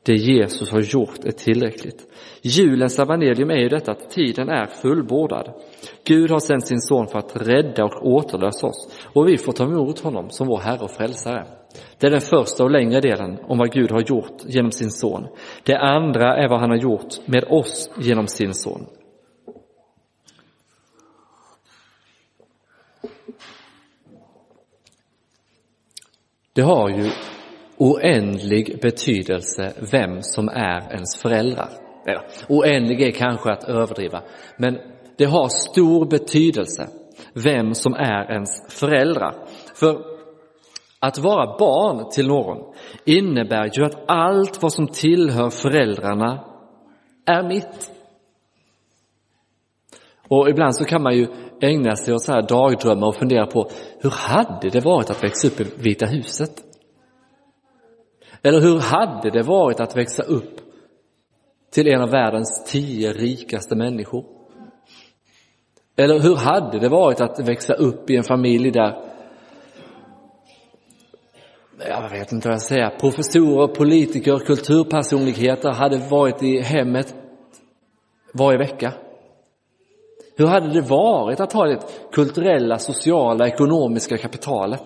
det 0.04 0.12
Jesus 0.12 0.70
har 0.70 0.80
gjort 0.80 1.24
är 1.24 1.30
tillräckligt. 1.30 2.06
Julens 2.42 2.98
evangelium 2.98 3.50
är 3.50 3.58
ju 3.58 3.68
detta 3.68 3.92
att 3.92 4.10
tiden 4.10 4.48
är 4.48 4.66
fullbordad. 4.66 5.52
Gud 6.04 6.30
har 6.30 6.40
sänt 6.40 6.66
sin 6.66 6.80
son 6.80 7.06
för 7.06 7.18
att 7.18 7.36
rädda 7.36 7.84
och 7.84 8.06
återlösa 8.06 8.66
oss 8.66 9.08
och 9.14 9.28
vi 9.28 9.38
får 9.38 9.52
ta 9.52 9.64
emot 9.64 10.00
honom 10.00 10.30
som 10.30 10.46
vår 10.46 10.58
Herre 10.58 10.80
och 10.80 10.90
Frälsare. 10.90 11.46
Det 11.98 12.06
är 12.06 12.10
den 12.10 12.20
första 12.20 12.64
och 12.64 12.70
längre 12.70 13.00
delen 13.00 13.38
om 13.42 13.58
vad 13.58 13.72
Gud 13.72 13.90
har 13.90 14.00
gjort 14.00 14.36
genom 14.46 14.72
sin 14.72 14.90
son. 14.90 15.26
Det 15.64 15.76
andra 15.76 16.36
är 16.36 16.48
vad 16.48 16.60
han 16.60 16.70
har 16.70 16.76
gjort 16.76 17.28
med 17.28 17.44
oss 17.44 17.90
genom 17.98 18.26
sin 18.26 18.54
son. 18.54 18.86
Det 26.54 26.62
har 26.62 26.88
ju 26.88 27.10
oändlig 27.82 28.78
betydelse 28.82 29.72
vem 29.92 30.22
som 30.22 30.48
är 30.48 30.92
ens 30.92 31.16
föräldrar. 31.16 31.68
Eller, 32.06 32.22
oändlig 32.48 33.02
är 33.02 33.10
kanske 33.10 33.52
att 33.52 33.64
överdriva, 33.64 34.22
men 34.56 34.78
det 35.18 35.24
har 35.24 35.48
stor 35.48 36.06
betydelse 36.06 36.88
vem 37.34 37.74
som 37.74 37.94
är 37.94 38.32
ens 38.32 38.78
föräldrar. 38.80 39.34
För 39.74 40.04
att 40.98 41.18
vara 41.18 41.58
barn 41.58 42.10
till 42.10 42.28
någon 42.28 42.74
innebär 43.04 43.70
ju 43.78 43.84
att 43.84 44.10
allt 44.10 44.62
vad 44.62 44.72
som 44.72 44.88
tillhör 44.88 45.50
föräldrarna 45.50 46.44
är 47.26 47.48
mitt. 47.48 47.92
Och 50.28 50.48
ibland 50.48 50.76
så 50.76 50.84
kan 50.84 51.02
man 51.02 51.16
ju 51.16 51.26
ägna 51.60 51.96
sig 51.96 52.14
åt 52.14 52.22
så 52.22 52.32
här 52.32 52.42
dagdrömmar 52.42 53.06
och 53.06 53.16
fundera 53.16 53.46
på 53.46 53.68
hur 54.00 54.10
hade 54.10 54.68
det 54.68 54.84
varit 54.84 55.10
att 55.10 55.24
växa 55.24 55.48
upp 55.48 55.60
i 55.60 55.66
Vita 55.76 56.06
huset? 56.06 56.71
Eller 58.42 58.60
hur 58.60 58.78
hade 58.78 59.30
det 59.30 59.42
varit 59.42 59.80
att 59.80 59.96
växa 59.96 60.22
upp 60.22 60.60
till 61.70 61.88
en 61.88 62.00
av 62.00 62.10
världens 62.10 62.64
tio 62.72 63.12
rikaste 63.12 63.76
människor? 63.76 64.24
Eller 65.96 66.20
hur 66.20 66.36
hade 66.36 66.78
det 66.78 66.88
varit 66.88 67.20
att 67.20 67.48
växa 67.48 67.74
upp 67.74 68.10
i 68.10 68.16
en 68.16 68.24
familj 68.24 68.70
där 68.70 69.12
jag 71.88 72.10
vet 72.10 72.32
inte 72.32 72.48
vad 72.48 72.54
jag 72.54 72.62
säger, 72.62 72.90
professorer, 72.90 73.66
politiker, 73.66 74.38
kulturpersonligheter 74.38 75.72
hade 75.72 75.96
varit 75.96 76.42
i 76.42 76.60
hemmet 76.60 77.14
varje 78.34 78.58
vecka? 78.58 78.94
Hur 80.36 80.46
hade 80.46 80.68
det 80.68 80.80
varit 80.80 81.40
att 81.40 81.52
ha 81.52 81.66
det 81.66 81.80
kulturella, 82.12 82.78
sociala, 82.78 83.46
ekonomiska 83.46 84.18
kapitalet? 84.18 84.82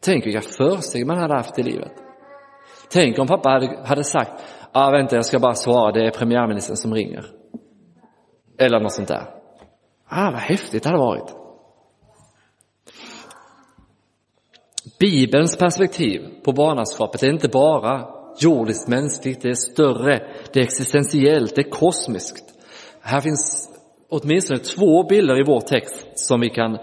Tänk 0.00 0.26
vilka 0.26 0.40
försteg 0.40 1.06
man 1.06 1.18
hade 1.18 1.34
haft 1.34 1.58
i 1.58 1.62
livet. 1.62 1.92
Tänk 2.92 3.18
om 3.18 3.26
pappa 3.26 3.48
hade, 3.48 3.78
hade 3.84 4.04
sagt, 4.04 4.32
ah, 4.72 4.90
vänta 4.90 5.16
jag 5.16 5.24
ska 5.24 5.38
bara 5.38 5.54
svara, 5.54 5.92
det 5.92 6.06
är 6.06 6.10
premiärministern 6.10 6.76
som 6.76 6.94
ringer. 6.94 7.26
Eller 8.58 8.80
något 8.80 8.92
sånt 8.92 9.08
där. 9.08 9.24
Ah, 10.08 10.30
vad 10.30 10.40
häftigt 10.40 10.82
det 10.82 10.88
hade 10.88 11.02
varit. 11.02 11.34
Bibelns 14.98 15.56
perspektiv 15.56 16.20
på 16.44 16.52
barnaskapet 16.52 17.22
är 17.22 17.30
inte 17.30 17.48
bara 17.48 18.08
jordiskt 18.38 18.88
mänskligt, 18.88 19.42
det 19.42 19.48
är 19.48 19.54
större, 19.54 20.22
det 20.52 20.60
är 20.60 20.64
existentiellt, 20.64 21.54
det 21.54 21.60
är 21.60 21.70
kosmiskt. 21.70 22.44
Här 23.00 23.20
finns 23.20 23.68
åtminstone 24.08 24.60
två 24.60 25.02
bilder 25.02 25.40
i 25.40 25.44
vår 25.46 25.60
text 25.60 26.06
som 26.14 26.40
vi 26.40 26.50
kan 26.50 26.78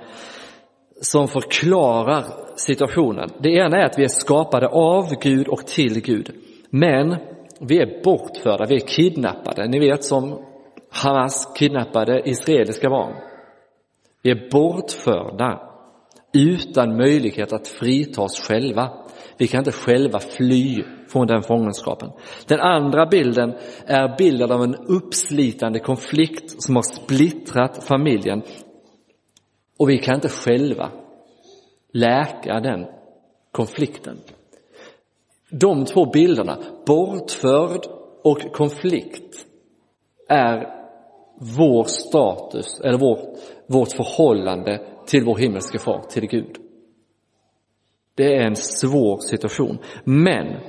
som 1.02 1.28
förklarar 1.28 2.47
situationen. 2.60 3.30
Det 3.40 3.50
ena 3.50 3.78
är 3.78 3.86
att 3.86 4.00
vi 4.00 4.04
är 4.04 4.08
skapade 4.08 4.68
av 4.68 5.06
Gud 5.22 5.48
och 5.48 5.68
till 5.68 6.02
Gud. 6.02 6.36
Men 6.70 7.16
vi 7.60 7.80
är 7.80 8.04
bortförda, 8.04 8.66
vi 8.66 8.76
är 8.76 8.88
kidnappade. 8.88 9.68
Ni 9.68 9.80
vet 9.80 10.04
som 10.04 10.46
Hamas 10.90 11.54
kidnappade 11.56 12.30
israeliska 12.30 12.90
barn. 12.90 13.14
Vi 14.22 14.32
är 14.32 14.50
bortförda 14.52 15.62
utan 16.34 16.98
möjlighet 16.98 17.54
att 17.54 17.68
frita 17.68 18.22
oss 18.22 18.48
själva. 18.48 18.90
Vi 19.38 19.48
kan 19.48 19.60
inte 19.60 19.72
själva 19.72 20.20
fly 20.20 20.84
från 21.08 21.28
den 21.28 21.44
fångenskapen. 21.44 22.10
Den 22.48 22.60
andra 22.60 23.06
bilden 23.06 23.54
är 23.86 24.18
bilden 24.18 24.52
av 24.52 24.64
en 24.64 24.76
uppslitande 24.76 25.80
konflikt 25.80 26.64
som 26.64 26.76
har 26.76 26.84
splittrat 26.84 27.84
familjen 27.84 28.42
och 29.80 29.90
vi 29.90 29.98
kan 29.98 30.16
inte 30.16 30.30
själva 30.30 30.92
läka 31.94 32.60
den 32.60 32.86
konflikten. 33.52 34.18
De 35.50 35.86
två 35.86 36.06
bilderna, 36.06 36.58
bortförd 36.86 37.86
och 38.24 38.54
konflikt, 38.54 39.46
är 40.30 40.78
vår 41.58 41.84
status 41.84 42.80
eller 42.80 42.98
vårt, 42.98 43.20
vårt 43.68 43.92
förhållande 43.92 44.88
till 45.06 45.24
vår 45.24 45.38
himmelske 45.38 45.80
far, 45.80 46.02
till 46.10 46.28
Gud. 46.28 46.58
Det 48.16 48.36
är 48.36 48.48
en 48.48 48.56
svår 48.56 49.20
situation. 49.20 49.78
Men 50.04 50.60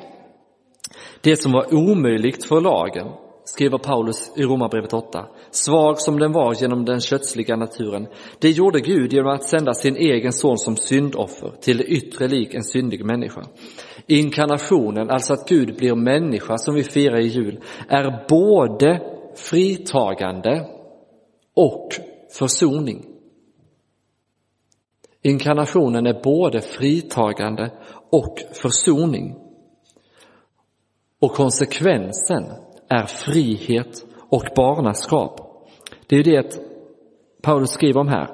det 1.20 1.36
som 1.36 1.52
var 1.52 1.74
omöjligt 1.74 2.44
för 2.44 2.60
lagen, 2.60 3.06
skriver 3.48 3.78
Paulus 3.78 4.32
i 4.36 4.42
Romarbrevet 4.42 4.92
8, 4.92 5.26
svag 5.50 6.00
som 6.00 6.18
den 6.18 6.32
var 6.32 6.54
genom 6.54 6.84
den 6.84 7.00
kötsliga 7.00 7.56
naturen, 7.56 8.06
det 8.38 8.50
gjorde 8.50 8.80
Gud 8.80 9.12
genom 9.12 9.32
att 9.32 9.44
sända 9.44 9.74
sin 9.74 9.96
egen 9.96 10.32
son 10.32 10.58
som 10.58 10.76
syndoffer 10.76 11.52
till 11.60 11.76
det 11.76 11.84
yttre 11.84 12.28
lik 12.28 12.54
en 12.54 12.64
syndig 12.64 13.04
människa. 13.04 13.46
Inkarnationen, 14.06 15.10
alltså 15.10 15.32
att 15.32 15.48
Gud 15.48 15.76
blir 15.76 15.94
människa 15.94 16.58
som 16.58 16.74
vi 16.74 16.84
firar 16.84 17.18
i 17.18 17.26
jul, 17.26 17.60
är 17.88 18.26
både 18.28 19.00
fritagande 19.36 20.66
och 21.54 21.88
försoning. 22.38 23.06
Inkarnationen 25.22 26.06
är 26.06 26.22
både 26.22 26.60
fritagande 26.60 27.70
och 28.10 28.38
försoning. 28.52 29.36
Och 31.20 31.32
konsekvensen 31.32 32.44
är 32.88 33.06
frihet 33.06 34.06
och 34.30 34.44
barnaskap. 34.56 35.40
Det 36.06 36.16
är 36.16 36.24
det 36.24 36.58
Paulus 37.42 37.70
skriver 37.70 38.00
om 38.00 38.08
här. 38.08 38.28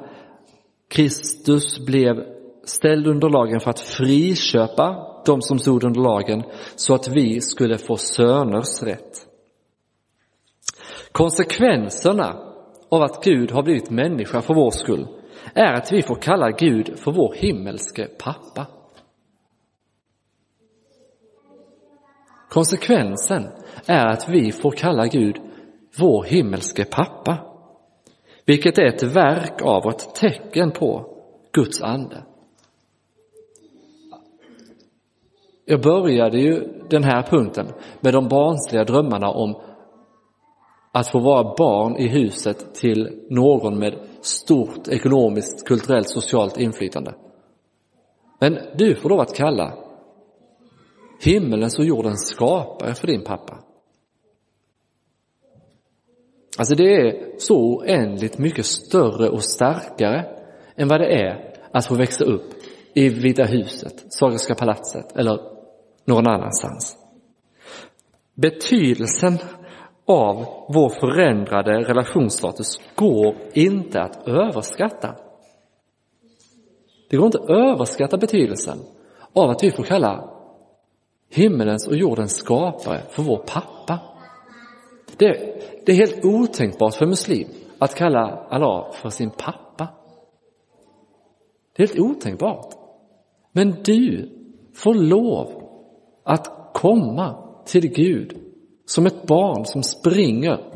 Kristus 0.91 1.87
blev 1.87 2.17
ställd 2.65 3.07
under 3.07 3.29
lagen 3.29 3.61
för 3.61 3.71
att 3.71 3.81
friköpa 3.81 5.15
de 5.27 5.43
som 5.43 5.59
stod 5.59 5.85
under 5.85 6.01
lagen 6.01 6.43
så 6.77 6.95
att 6.95 7.09
vi 7.09 7.41
skulle 7.41 7.79
få 7.79 7.97
söners 7.97 8.83
rätt. 8.83 9.27
Konsekvenserna 11.13 12.37
av 12.89 13.03
att 13.03 13.25
Gud 13.25 13.51
har 13.51 13.63
blivit 13.63 13.91
människa 13.91 14.41
för 14.43 14.55
vår 14.55 14.71
skull 14.71 15.07
är 15.55 15.73
att 15.73 15.93
vi 15.93 16.03
får 16.03 16.15
kalla 16.15 16.51
Gud 16.51 16.99
för 16.99 17.13
vår 17.13 17.35
himmelske 17.35 18.09
pappa. 18.19 18.67
Konsekvensen 22.55 23.49
är 23.87 24.07
att 24.07 24.29
vi 24.29 24.53
får 24.53 24.71
kalla 24.71 25.07
Gud 25.07 25.37
vår 25.99 26.25
himmelske 26.25 26.85
pappa, 26.85 27.39
vilket 28.47 28.79
är 28.79 28.87
ett 28.87 29.03
verk 29.03 29.63
av 29.63 29.87
och 29.87 29.95
ett 29.95 30.15
tecken 30.15 30.71
på 30.71 31.07
Guds 31.53 31.83
ande. 31.83 32.25
Jag 35.65 35.81
började 35.81 36.39
ju 36.39 36.83
den 36.91 37.05
här 37.05 37.23
punkten 37.23 37.67
med 38.01 38.15
de 38.15 38.29
barnsliga 38.29 38.85
drömmarna 38.85 39.31
om 39.31 39.61
att 40.93 41.09
få 41.09 41.19
vara 41.19 41.55
barn 41.59 41.97
i 41.97 42.09
huset 42.09 42.75
till 42.75 43.27
någon 43.31 43.79
med 43.79 43.95
stort 44.21 44.89
ekonomiskt, 44.89 45.67
kulturellt, 45.67 46.09
socialt 46.09 46.59
inflytande. 46.59 47.15
Men 48.41 48.59
du 48.77 48.95
får 48.95 49.09
lov 49.09 49.21
att 49.21 49.35
kalla 49.35 49.84
himmelens 51.25 51.79
och 51.79 51.85
jordens 51.85 52.29
skapare 52.29 52.95
för 52.95 53.07
din 53.07 53.25
pappa. 53.25 53.59
Alltså 56.59 56.75
det 56.75 56.97
är 56.97 57.39
så 57.39 57.57
oändligt 57.57 58.39
mycket 58.39 58.67
större 58.67 59.29
och 59.29 59.45
starkare 59.45 60.25
än 60.77 60.89
vad 60.89 61.01
det 61.01 61.07
är 61.07 61.55
att 61.73 61.87
få 61.87 61.95
växa 61.95 62.25
upp 62.25 62.55
i 62.95 63.09
Vita 63.09 63.45
huset, 63.45 64.13
Sagerska 64.13 64.55
palatset 64.55 65.17
eller 65.17 65.41
någon 66.05 66.27
annanstans. 66.27 66.97
Betydelsen 68.35 69.39
av 70.07 70.45
vår 70.69 71.01
förändrade 71.01 71.71
relationsstatus 71.71 72.81
går 72.95 73.37
inte 73.53 74.01
att 74.01 74.29
överskatta. 74.29 75.15
Det 77.11 77.17
går 77.17 77.27
inte 77.27 77.39
att 77.39 77.51
överskatta 77.51 78.17
betydelsen 78.17 78.79
av 79.33 79.51
att 79.51 79.65
vi 79.65 79.71
får 79.71 79.83
kalla 79.83 80.34
himmelens 81.31 81.87
och 81.87 81.97
jordens 81.97 82.37
skapare 82.37 83.03
för 83.11 83.23
vår 83.23 83.45
pappa. 83.47 84.01
Det, 85.17 85.61
det 85.87 85.93
är 85.93 85.97
helt 85.97 86.25
otänkbart 86.25 86.95
för 86.95 87.07
muslim 87.07 87.49
att 87.79 87.95
kalla 87.95 88.47
Allah 88.51 88.93
för 88.93 89.11
sin 89.11 89.31
pappa. 89.31 89.89
Det 91.77 91.83
är 91.83 91.87
helt 91.87 92.01
otänkbart. 92.01 92.75
Men 93.53 93.83
du 93.85 94.31
får 94.75 94.95
lov 94.95 95.63
att 96.23 96.71
komma 96.75 97.37
till 97.65 97.89
Gud 97.89 98.39
som 98.87 99.07
ett 99.07 99.27
barn 99.27 99.65
som 99.65 99.83
springer 99.83 100.75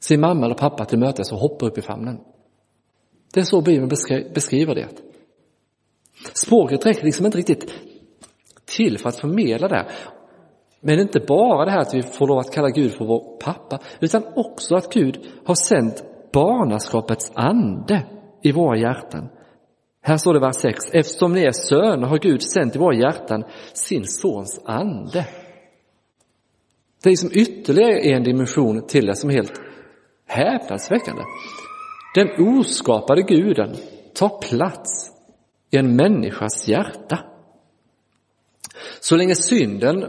sin 0.00 0.20
mamma 0.20 0.44
eller 0.44 0.54
pappa 0.54 0.84
till 0.84 0.98
mötes 0.98 1.32
och 1.32 1.38
hoppar 1.38 1.66
upp 1.66 1.78
i 1.78 1.82
famnen. 1.82 2.20
Det 3.34 3.40
är 3.40 3.44
så 3.44 3.60
Bibeln 3.60 3.88
beskriver 4.34 4.74
det. 4.74 4.88
Språket 6.34 6.86
räcker 6.86 7.04
liksom 7.04 7.26
inte 7.26 7.38
riktigt 7.38 7.74
till 8.76 8.98
för 8.98 9.08
att 9.08 9.20
förmedla 9.20 9.68
det. 9.68 9.86
Men 10.80 11.00
inte 11.00 11.20
bara 11.20 11.64
det 11.64 11.70
här 11.70 11.80
att 11.80 11.94
vi 11.94 12.02
får 12.02 12.26
lov 12.26 12.38
att 12.38 12.54
kalla 12.54 12.68
Gud 12.68 12.92
för 12.92 13.04
vår 13.04 13.38
pappa, 13.40 13.78
utan 14.00 14.22
också 14.36 14.74
att 14.74 14.92
Gud 14.92 15.18
har 15.44 15.54
sänt 15.54 16.04
barnaskapets 16.32 17.32
ande 17.34 18.06
i 18.42 18.52
våra 18.52 18.78
hjärtan. 18.78 19.28
Här 20.02 20.16
står 20.16 20.32
det 20.32 20.38
i 20.38 20.40
vers 20.40 20.56
6. 20.56 20.84
Eftersom 20.92 21.32
ni 21.32 21.42
är 21.42 21.52
söner 21.52 22.06
har 22.06 22.18
Gud 22.18 22.42
sänt 22.42 22.76
i 22.76 22.78
våra 22.78 22.94
hjärtan 22.94 23.44
sin 23.72 24.04
sons 24.04 24.62
ande. 24.64 25.26
Det 27.02 27.08
är 27.08 27.10
liksom 27.10 27.30
ytterligare 27.32 27.98
en 27.98 28.22
dimension 28.22 28.86
till 28.86 29.06
det 29.06 29.16
som 29.16 29.30
är 29.30 29.34
helt 29.34 29.60
häpnadsväckande. 30.26 31.22
Den 32.14 32.58
oskapade 32.58 33.22
guden 33.22 33.74
tar 34.14 34.40
plats 34.48 35.10
i 35.70 35.76
en 35.76 35.96
människas 35.96 36.68
hjärta. 36.68 37.18
Så 39.00 39.16
länge 39.16 39.34
synden 39.34 40.04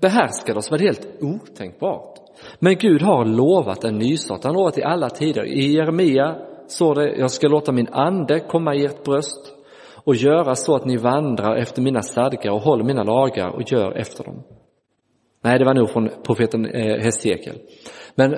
behärskade 0.00 0.58
oss 0.58 0.70
var 0.70 0.78
det 0.78 0.84
helt 0.84 1.08
otänkbart. 1.20 2.18
Men 2.58 2.76
Gud 2.78 3.02
har 3.02 3.24
lovat 3.24 3.84
en 3.84 3.98
nystart, 3.98 4.44
han 4.44 4.54
har 4.54 4.62
lovat 4.62 4.78
i 4.78 4.82
alla 4.82 5.10
tider. 5.10 5.44
I 5.44 5.72
Jeremia 5.72 6.36
står 6.68 6.94
det, 6.94 7.16
jag 7.16 7.30
ska 7.30 7.48
låta 7.48 7.72
min 7.72 7.88
ande 7.92 8.40
komma 8.40 8.74
i 8.74 8.84
ert 8.84 9.04
bröst 9.04 9.52
och 10.04 10.14
göra 10.14 10.54
så 10.54 10.76
att 10.76 10.84
ni 10.84 10.96
vandrar 10.96 11.56
efter 11.56 11.82
mina 11.82 12.02
stadgar 12.02 12.52
och 12.52 12.60
håller 12.60 12.84
mina 12.84 13.02
lagar 13.02 13.48
och 13.48 13.72
gör 13.72 13.92
efter 13.92 14.24
dem. 14.24 14.42
Nej, 15.42 15.58
det 15.58 15.64
var 15.64 15.74
nog 15.74 15.90
från 15.90 16.10
profeten 16.22 16.66
eh, 16.66 17.02
Hesekiel. 17.02 17.58
Men 18.14 18.30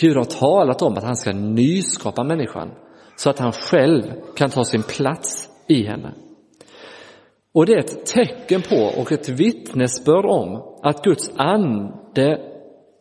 Gud 0.00 0.16
har 0.16 0.24
talat 0.24 0.82
om 0.82 0.92
att 0.96 1.04
han 1.04 1.16
ska 1.16 1.32
nyskapa 1.32 2.24
människan 2.24 2.70
så 3.16 3.30
att 3.30 3.38
han 3.38 3.52
själv 3.52 4.02
kan 4.36 4.50
ta 4.50 4.64
sin 4.64 4.82
plats 4.82 5.48
i 5.68 5.82
henne. 5.82 6.14
Och 7.52 7.66
det 7.66 7.72
är 7.72 7.78
ett 7.78 8.06
tecken 8.06 8.62
på 8.62 9.00
och 9.00 9.12
ett 9.12 9.28
vittnesbörd 9.28 10.24
om 10.24 10.78
att 10.82 11.04
Guds 11.04 11.32
ande 11.36 12.38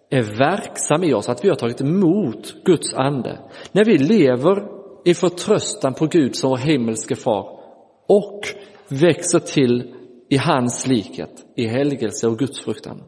är 0.10 0.38
verksam 0.38 1.04
i 1.04 1.14
oss, 1.14 1.30
att 1.30 1.46
vi 1.46 1.50
har 1.50 1.56
tagit 1.56 1.82
emot 1.82 2.64
Guds 2.66 2.94
ande. 2.94 3.40
När 3.72 3.86
vi 3.86 3.98
lever 3.98 4.68
i 5.06 5.14
förtröstan 5.14 5.94
på 5.94 6.06
Gud 6.06 6.36
som 6.36 6.50
vår 6.50 6.58
himmelske 6.58 7.16
far 7.16 7.60
och 8.08 8.42
växer 8.88 9.40
till 9.40 9.96
i 10.30 10.38
hans 10.38 10.88
likhet, 10.88 11.46
i 11.56 11.68
helgelse 11.68 12.28
och 12.28 12.40
gudsfruktan. 12.40 13.04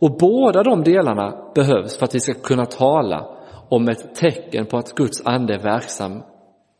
Och 0.00 0.16
båda 0.18 0.62
de 0.62 0.82
delarna 0.82 1.52
behövs 1.54 1.98
för 1.98 2.04
att 2.04 2.14
vi 2.14 2.20
ska 2.20 2.34
kunna 2.34 2.66
tala 2.66 3.36
om 3.68 3.88
ett 3.88 4.14
tecken 4.14 4.66
på 4.66 4.76
att 4.76 4.94
Guds 4.94 5.26
ande 5.26 5.54
är 5.54 5.62
verksam 5.62 6.22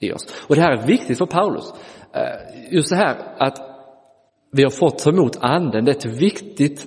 i 0.01 0.13
oss. 0.13 0.45
Och 0.49 0.55
det 0.55 0.61
här 0.61 0.73
är 0.73 0.87
viktigt 0.87 1.19
för 1.19 1.27
Paulus. 1.27 1.73
Eh, 2.13 2.73
just 2.75 2.91
det 2.91 2.97
här 2.97 3.35
att 3.39 3.59
vi 4.53 4.63
har 4.63 4.71
fått 4.71 4.99
ta 4.99 5.11
emot 5.11 5.37
anden, 5.41 5.85
det 5.85 5.91
är 5.91 5.97
ett 5.97 6.21
viktigt, 6.21 6.87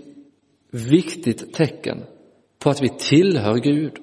viktigt 0.71 1.53
tecken 1.53 2.03
på 2.59 2.69
att 2.69 2.81
vi 2.81 2.89
tillhör 2.89 3.55
Gud. 3.55 3.93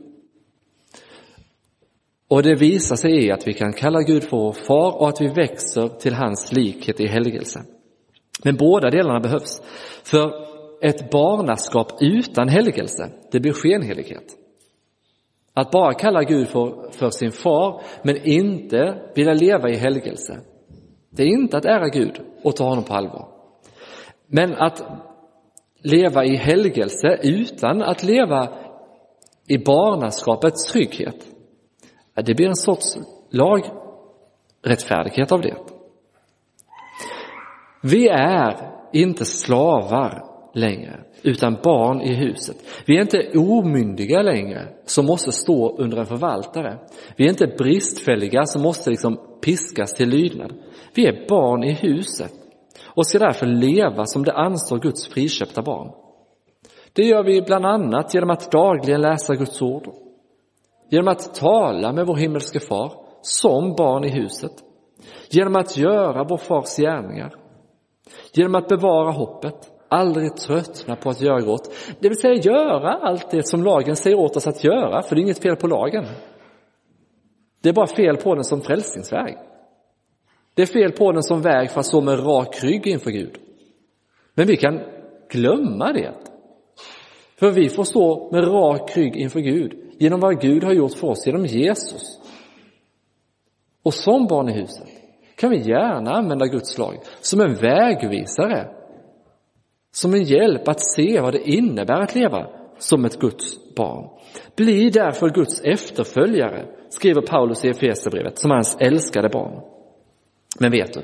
Och 2.28 2.42
det 2.42 2.54
visar 2.54 2.96
sig 2.96 3.26
i 3.26 3.30
att 3.30 3.48
vi 3.48 3.52
kan 3.52 3.72
kalla 3.72 4.02
Gud 4.02 4.24
för 4.24 4.36
vår 4.36 4.52
far 4.52 5.00
och 5.00 5.08
att 5.08 5.20
vi 5.20 5.28
växer 5.28 5.88
till 5.88 6.14
hans 6.14 6.52
likhet 6.52 7.00
i 7.00 7.06
helgelse. 7.06 7.60
Men 8.44 8.56
båda 8.56 8.90
delarna 8.90 9.20
behövs. 9.20 9.62
För 10.04 10.32
ett 10.82 11.10
barnaskap 11.10 11.92
utan 12.00 12.48
helgelse, 12.48 13.10
det 13.32 13.40
blir 13.40 13.52
skenhelighet. 13.52 14.43
Att 15.54 15.70
bara 15.70 15.94
kalla 15.94 16.22
Gud 16.22 16.48
för, 16.48 16.90
för 16.90 17.10
sin 17.10 17.32
far, 17.32 17.82
men 18.02 18.26
inte 18.26 19.02
vilja 19.14 19.34
leva 19.34 19.70
i 19.70 19.76
helgelse. 19.76 20.40
Det 21.10 21.22
är 21.22 21.26
inte 21.26 21.56
att 21.56 21.64
ära 21.64 21.88
Gud 21.88 22.20
och 22.42 22.56
ta 22.56 22.64
honom 22.64 22.84
på 22.84 22.94
allvar. 22.94 23.28
Men 24.26 24.54
att 24.54 24.84
leva 25.82 26.24
i 26.24 26.36
helgelse 26.36 27.18
utan 27.22 27.82
att 27.82 28.02
leva 28.02 28.48
i 29.46 29.58
barnaskapets 29.58 30.72
trygghet, 30.72 31.26
det 32.14 32.34
blir 32.34 32.48
en 32.48 32.56
sorts 32.56 32.98
lagrättfärdighet 33.30 35.32
av 35.32 35.40
det. 35.40 35.56
Vi 37.82 38.08
är 38.08 38.70
inte 38.92 39.24
slavar 39.24 40.24
längre, 40.54 41.00
utan 41.24 41.58
barn 41.62 42.00
i 42.00 42.14
huset. 42.14 42.56
Vi 42.86 42.96
är 42.96 43.00
inte 43.00 43.38
omyndiga 43.38 44.22
längre 44.22 44.68
som 44.84 45.06
måste 45.06 45.32
stå 45.32 45.76
under 45.78 45.98
en 45.98 46.06
förvaltare. 46.06 46.78
Vi 47.16 47.24
är 47.24 47.28
inte 47.28 47.46
bristfälliga 47.46 48.46
som 48.46 48.62
måste 48.62 48.90
liksom 48.90 49.20
piskas 49.44 49.94
till 49.94 50.08
lydnad. 50.08 50.52
Vi 50.94 51.06
är 51.06 51.28
barn 51.28 51.64
i 51.64 51.72
huset 51.72 52.32
och 52.84 53.06
ska 53.06 53.18
därför 53.18 53.46
leva 53.46 54.06
som 54.06 54.24
det 54.24 54.32
anstår 54.32 54.78
Guds 54.78 55.08
friköpta 55.08 55.62
barn. 55.62 55.92
Det 56.92 57.02
gör 57.02 57.24
vi 57.24 57.42
bland 57.42 57.66
annat 57.66 58.14
genom 58.14 58.30
att 58.30 58.52
dagligen 58.52 59.00
läsa 59.00 59.34
Guds 59.34 59.62
ord, 59.62 59.88
genom 60.90 61.08
att 61.08 61.34
tala 61.34 61.92
med 61.92 62.06
vår 62.06 62.16
himmelske 62.16 62.60
far 62.60 62.92
som 63.22 63.74
barn 63.74 64.04
i 64.04 64.10
huset, 64.10 64.52
genom 65.30 65.56
att 65.56 65.76
göra 65.76 66.24
vår 66.24 66.36
fars 66.36 66.76
gärningar, 66.76 67.34
genom 68.32 68.54
att 68.54 68.68
bevara 68.68 69.10
hoppet, 69.10 69.73
aldrig 69.88 70.36
tröttna 70.36 70.96
på 70.96 71.10
att 71.10 71.20
göra 71.20 71.40
gott, 71.40 71.74
det 72.00 72.08
vill 72.08 72.18
säga 72.18 72.34
göra 72.34 72.92
allt 72.92 73.30
det 73.30 73.46
som 73.46 73.64
lagen 73.64 73.96
säger 73.96 74.18
åt 74.18 74.36
oss 74.36 74.46
att 74.46 74.64
göra, 74.64 75.02
för 75.02 75.14
det 75.14 75.20
är 75.20 75.22
inget 75.22 75.42
fel 75.42 75.56
på 75.56 75.66
lagen. 75.66 76.04
Det 77.62 77.68
är 77.68 77.72
bara 77.72 77.86
fel 77.86 78.16
på 78.16 78.34
den 78.34 78.44
som 78.44 78.60
frälsningsväg. 78.60 79.36
Det 80.54 80.62
är 80.62 80.66
fel 80.66 80.92
på 80.92 81.12
den 81.12 81.22
som 81.22 81.42
väg 81.42 81.70
för 81.70 81.80
att 81.80 81.86
stå 81.86 82.00
med 82.00 82.26
rak 82.26 82.62
rygg 82.62 82.86
inför 82.86 83.10
Gud. 83.10 83.38
Men 84.34 84.46
vi 84.46 84.56
kan 84.56 84.80
glömma 85.30 85.92
det. 85.92 86.14
För 87.38 87.50
vi 87.50 87.68
får 87.68 87.84
stå 87.84 88.30
med 88.32 88.44
rak 88.44 88.96
rygg 88.96 89.16
inför 89.16 89.40
Gud 89.40 89.72
genom 89.98 90.20
vad 90.20 90.40
Gud 90.40 90.64
har 90.64 90.72
gjort 90.72 90.94
för 90.94 91.08
oss 91.08 91.26
genom 91.26 91.46
Jesus. 91.46 92.02
Och 93.82 93.94
som 93.94 94.26
barn 94.26 94.48
i 94.48 94.52
huset 94.52 94.88
kan 95.36 95.50
vi 95.50 95.58
gärna 95.58 96.10
använda 96.10 96.46
Guds 96.46 96.78
lag 96.78 96.98
som 97.20 97.40
en 97.40 97.54
vägvisare, 97.54 98.68
som 99.94 100.14
en 100.14 100.22
hjälp 100.22 100.68
att 100.68 100.80
se 100.80 101.20
vad 101.20 101.32
det 101.32 101.50
innebär 101.50 102.00
att 102.00 102.14
leva 102.14 102.46
som 102.78 103.04
ett 103.04 103.18
Guds 103.18 103.74
barn. 103.74 104.08
Bli 104.56 104.90
därför 104.90 105.28
Guds 105.28 105.60
efterföljare, 105.60 106.66
skriver 106.88 107.22
Paulus 107.22 107.64
i 107.64 107.68
Efesierbrevet, 107.68 108.38
som 108.38 108.50
hans 108.50 108.76
älskade 108.80 109.28
barn. 109.28 109.62
Men 110.60 110.70
vet 110.70 110.92
du, 110.92 111.02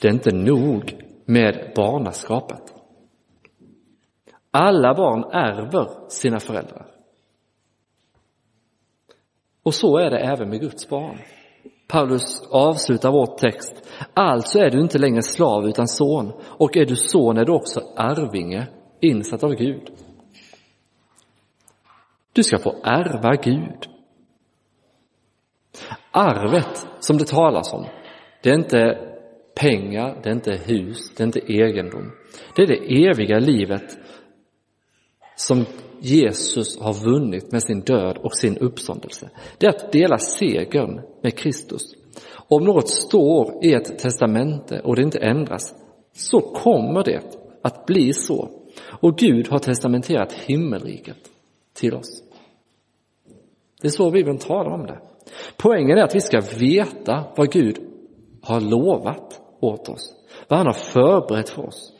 det 0.00 0.08
är 0.08 0.12
inte 0.12 0.34
nog 0.34 1.04
med 1.24 1.72
barnaskapet. 1.76 2.74
Alla 4.50 4.94
barn 4.94 5.24
ärver 5.32 6.08
sina 6.08 6.40
föräldrar. 6.40 6.86
Och 9.62 9.74
så 9.74 9.98
är 9.98 10.10
det 10.10 10.18
även 10.18 10.48
med 10.48 10.60
Guds 10.60 10.88
barn. 10.88 11.18
Paulus 11.88 12.42
avslutar 12.50 13.10
vår 13.12 13.38
text. 13.38 13.85
Alltså 14.14 14.58
är 14.58 14.70
du 14.70 14.80
inte 14.80 14.98
längre 14.98 15.22
slav 15.22 15.68
utan 15.68 15.88
son 15.88 16.32
och 16.42 16.76
är 16.76 16.86
du 16.86 16.96
son 16.96 17.38
är 17.38 17.44
du 17.44 17.52
också 17.52 17.80
arvinge 17.96 18.66
insatt 19.00 19.44
av 19.44 19.54
Gud. 19.54 19.90
Du 22.32 22.42
ska 22.42 22.58
få 22.58 22.74
ärva 22.84 23.34
Gud. 23.34 23.88
Arvet 26.10 26.86
som 27.00 27.18
det 27.18 27.26
talas 27.26 27.72
om, 27.72 27.86
det 28.42 28.50
är 28.50 28.54
inte 28.54 28.98
pengar, 29.54 30.20
det 30.22 30.28
är 30.28 30.34
inte 30.34 30.60
hus, 30.64 31.10
det 31.16 31.22
är 31.22 31.26
inte 31.26 31.52
egendom. 31.52 32.12
Det 32.56 32.62
är 32.62 32.66
det 32.66 33.06
eviga 33.08 33.38
livet 33.38 33.98
som 35.36 35.64
Jesus 36.00 36.80
har 36.80 37.04
vunnit 37.10 37.52
med 37.52 37.62
sin 37.62 37.80
död 37.80 38.18
och 38.18 38.36
sin 38.36 38.58
uppståndelse. 38.58 39.30
Det 39.58 39.66
är 39.66 39.70
att 39.70 39.92
dela 39.92 40.18
segern 40.18 41.00
med 41.22 41.38
Kristus. 41.38 41.82
Om 42.48 42.64
något 42.64 42.88
står 42.88 43.64
i 43.64 43.74
ett 43.74 43.98
testamente 43.98 44.80
och 44.80 44.96
det 44.96 45.02
inte 45.02 45.18
ändras, 45.18 45.74
så 46.12 46.40
kommer 46.40 47.04
det 47.04 47.20
att 47.62 47.86
bli 47.86 48.12
så. 48.12 48.48
Och 49.00 49.18
Gud 49.18 49.48
har 49.48 49.58
testamenterat 49.58 50.32
himmelriket 50.32 51.16
till 51.74 51.94
oss. 51.94 52.22
Det 53.80 53.88
är 53.88 53.92
så 53.92 54.10
Bibeln 54.10 54.38
talar 54.38 54.70
om 54.70 54.86
det. 54.86 54.98
Poängen 55.56 55.98
är 55.98 56.02
att 56.02 56.14
vi 56.14 56.20
ska 56.20 56.40
veta 56.58 57.24
vad 57.36 57.52
Gud 57.52 57.78
har 58.42 58.60
lovat 58.60 59.40
åt 59.60 59.88
oss, 59.88 60.14
vad 60.48 60.58
han 60.58 60.66
har 60.66 60.72
förberett 60.72 61.48
för 61.48 61.66
oss. 61.66 61.92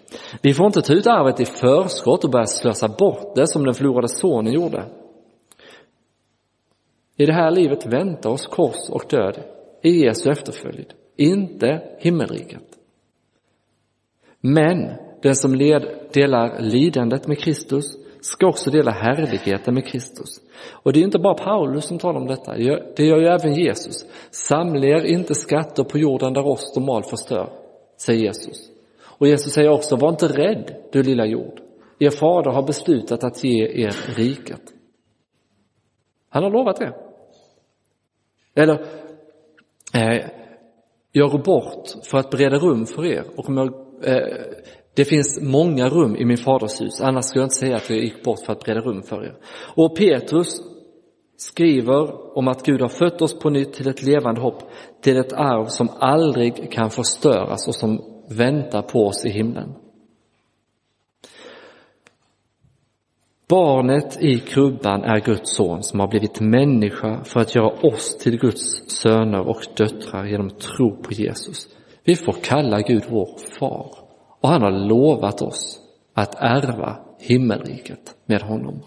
Vi 0.43 0.55
får 0.55 0.67
inte 0.67 0.83
ta 0.83 0.93
ut 0.93 1.07
arvet 1.07 1.41
i 1.41 1.45
förskott 1.45 2.25
och 2.25 2.31
börja 2.31 2.47
slösa 2.47 2.89
bort 2.89 3.35
det 3.35 3.47
som 3.47 3.65
den 3.65 3.75
förlorade 3.75 4.09
sonen 4.09 4.53
gjorde. 4.53 4.85
I 7.17 7.27
det 7.27 7.33
här 7.33 7.51
livet 7.51 7.87
väntar 7.87 8.31
oss 8.31 8.47
kors 8.47 8.91
och 8.91 9.05
död 9.09 9.56
i 9.87 10.05
Jesu 10.05 10.31
efterföljd, 10.31 10.93
inte 11.17 11.83
himmelriket. 11.99 12.63
Men 14.41 14.93
den 15.23 15.35
som 15.35 15.55
led, 15.55 15.83
delar 16.13 16.61
lidandet 16.61 17.27
med 17.27 17.39
Kristus 17.39 17.85
ska 18.21 18.47
också 18.47 18.71
dela 18.71 18.91
härligheten 18.91 19.75
med 19.75 19.87
Kristus. 19.87 20.29
Och 20.71 20.93
det 20.93 21.01
är 21.01 21.05
inte 21.05 21.19
bara 21.19 21.35
Paulus 21.35 21.85
som 21.85 21.99
talar 21.99 22.21
om 22.21 22.27
detta, 22.27 22.53
det 22.97 23.05
gör 23.05 23.19
ju 23.19 23.27
även 23.27 23.55
Jesus. 23.55 24.07
Samla 24.31 24.87
er 24.87 25.05
inte 25.05 25.35
skatter 25.35 25.85
på 25.85 25.99
jorden 25.99 26.33
där 26.33 26.43
rost 26.43 26.77
och 26.77 26.83
mal 26.83 27.03
förstör, 27.03 27.49
säger 27.97 28.21
Jesus. 28.21 28.71
Och 29.19 29.29
Jesus 29.29 29.53
säger 29.53 29.71
också, 29.71 29.97
var 29.97 30.09
inte 30.09 30.29
rädd 30.29 30.77
du 30.93 31.03
lilla 31.03 31.27
jord. 31.27 31.61
Er 31.99 32.11
fader 32.11 32.51
har 32.51 32.63
beslutat 32.63 33.25
att 33.25 33.45
ge 33.45 33.85
er 33.85 34.15
riket. 34.17 34.63
Han 36.29 36.43
har 36.43 36.51
lovat 36.51 36.77
det. 36.77 36.95
Eller, 38.55 38.87
Eh, 39.97 40.27
jag 41.13 41.31
går 41.31 41.39
bort 41.39 41.89
för 42.11 42.19
att 42.19 42.31
bereda 42.31 42.57
rum 42.57 42.87
för 42.87 43.05
er 43.07 43.25
och 43.37 43.49
om 43.49 43.57
jag, 43.57 43.67
eh, 44.05 44.37
det 44.97 45.05
finns 45.05 45.41
många 45.43 45.89
rum 45.89 46.17
i 46.17 46.25
min 46.25 46.37
faders 46.37 46.81
hus, 46.81 47.01
annars 47.01 47.25
skulle 47.25 47.43
jag 47.43 47.47
inte 47.47 47.55
säga 47.55 47.77
att 47.77 47.91
jag 47.91 47.99
gick 47.99 48.25
bort 48.25 48.41
för 48.47 48.53
att 48.53 48.65
bereda 48.65 48.81
rum 48.81 49.03
för 49.03 49.25
er. 49.25 49.37
Och 49.75 49.97
Petrus 49.97 50.61
skriver 51.37 52.37
om 52.39 52.49
att 52.49 52.63
Gud 52.63 52.81
har 52.81 52.89
fött 52.89 53.23
oss 53.23 53.39
på 53.39 53.51
nytt 53.51 53.73
till 53.73 53.89
ett 53.89 54.03
levande 54.03 54.41
hopp, 54.41 54.63
till 55.03 55.17
ett 55.17 55.33
arv 55.33 55.67
som 55.67 55.89
aldrig 55.99 56.73
kan 56.73 56.91
förstöras 56.91 57.69
och 57.69 57.75
som 57.75 58.01
väntar 58.31 58.83
på 58.83 59.07
oss 59.07 59.27
i 59.27 59.31
himlen. 59.31 59.75
Barnet 63.49 64.23
i 64.23 64.39
krubban 64.39 65.05
är 65.05 65.21
Guds 65.21 65.57
son 65.57 65.83
som 65.83 66.01
har 66.01 66.09
blivit 66.09 66.41
människa 66.41 67.25
för 67.25 67.41
att 67.41 67.55
göra 67.55 67.69
oss 67.69 68.19
till 68.19 68.39
Guds 68.39 68.91
söner 68.91 69.49
och 69.49 69.63
döttrar 69.77 70.25
genom 70.25 70.51
tro 70.51 71.03
på 71.03 71.13
Jesus. 71.13 71.69
Vi 72.05 72.17
får 72.17 72.33
kalla 72.33 72.81
Gud 72.81 73.05
vår 73.09 73.29
far 73.59 73.91
och 74.41 74.49
han 74.49 74.63
har 74.63 74.89
lovat 74.89 75.43
oss 75.43 75.81
att 76.15 76.35
ärva 76.35 76.97
himmelriket 77.21 78.15
med 78.27 78.43
honom. 78.43 78.83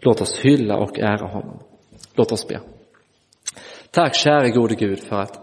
Låt 0.00 0.20
oss 0.20 0.38
hylla 0.38 0.76
och 0.76 0.98
ära 0.98 1.26
honom. 1.28 1.58
Låt 2.14 2.32
oss 2.32 2.48
be. 2.48 2.60
Tack 3.90 4.14
käre 4.14 4.50
gode 4.50 4.74
Gud 4.74 4.98
för 4.98 5.20
att 5.20 5.40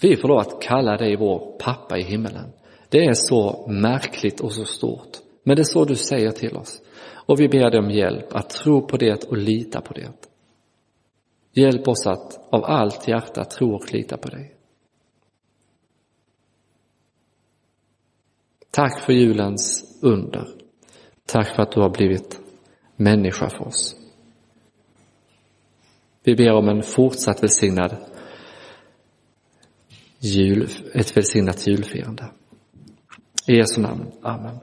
vi 0.00 0.16
får 0.16 0.28
lov 0.28 0.38
att 0.38 0.62
kalla 0.62 0.96
dig 0.96 1.16
vår 1.16 1.58
pappa 1.58 1.98
i 1.98 2.02
himmelen. 2.02 2.52
Det 2.88 3.04
är 3.04 3.14
så 3.14 3.66
märkligt 3.68 4.40
och 4.40 4.52
så 4.52 4.64
stort. 4.64 5.18
Men 5.44 5.56
det 5.56 5.62
är 5.62 5.64
så 5.64 5.84
du 5.84 5.96
säger 5.96 6.30
till 6.30 6.56
oss. 6.56 6.82
Och 7.30 7.40
vi 7.40 7.48
ber 7.48 7.70
dig 7.70 7.80
om 7.80 7.90
hjälp 7.90 8.34
att 8.34 8.50
tro 8.50 8.86
på 8.86 8.96
det 8.96 9.24
och 9.24 9.36
lita 9.36 9.80
på 9.80 9.94
det. 9.94 10.12
Hjälp 11.52 11.88
oss 11.88 12.06
att 12.06 12.40
av 12.50 12.64
allt 12.64 13.08
hjärta 13.08 13.44
tro 13.44 13.74
och 13.74 13.92
lita 13.92 14.16
på 14.16 14.28
dig. 14.28 14.54
Tack 18.70 19.00
för 19.00 19.12
julens 19.12 19.98
under. 20.02 20.48
Tack 21.26 21.54
för 21.56 21.62
att 21.62 21.72
du 21.72 21.80
har 21.80 21.90
blivit 21.90 22.40
människa 22.96 23.50
för 23.50 23.66
oss. 23.66 23.96
Vi 26.22 26.34
ber 26.36 26.52
om 26.52 26.68
en 26.68 26.82
fortsatt 26.82 27.42
välsignad 27.42 27.96
jul, 30.18 30.70
ett 30.94 31.16
välsignat 31.16 31.66
julfirande. 31.66 32.30
I 33.46 33.52
Jesu 33.52 33.80
namn. 33.80 34.12
Amen. 34.22 34.60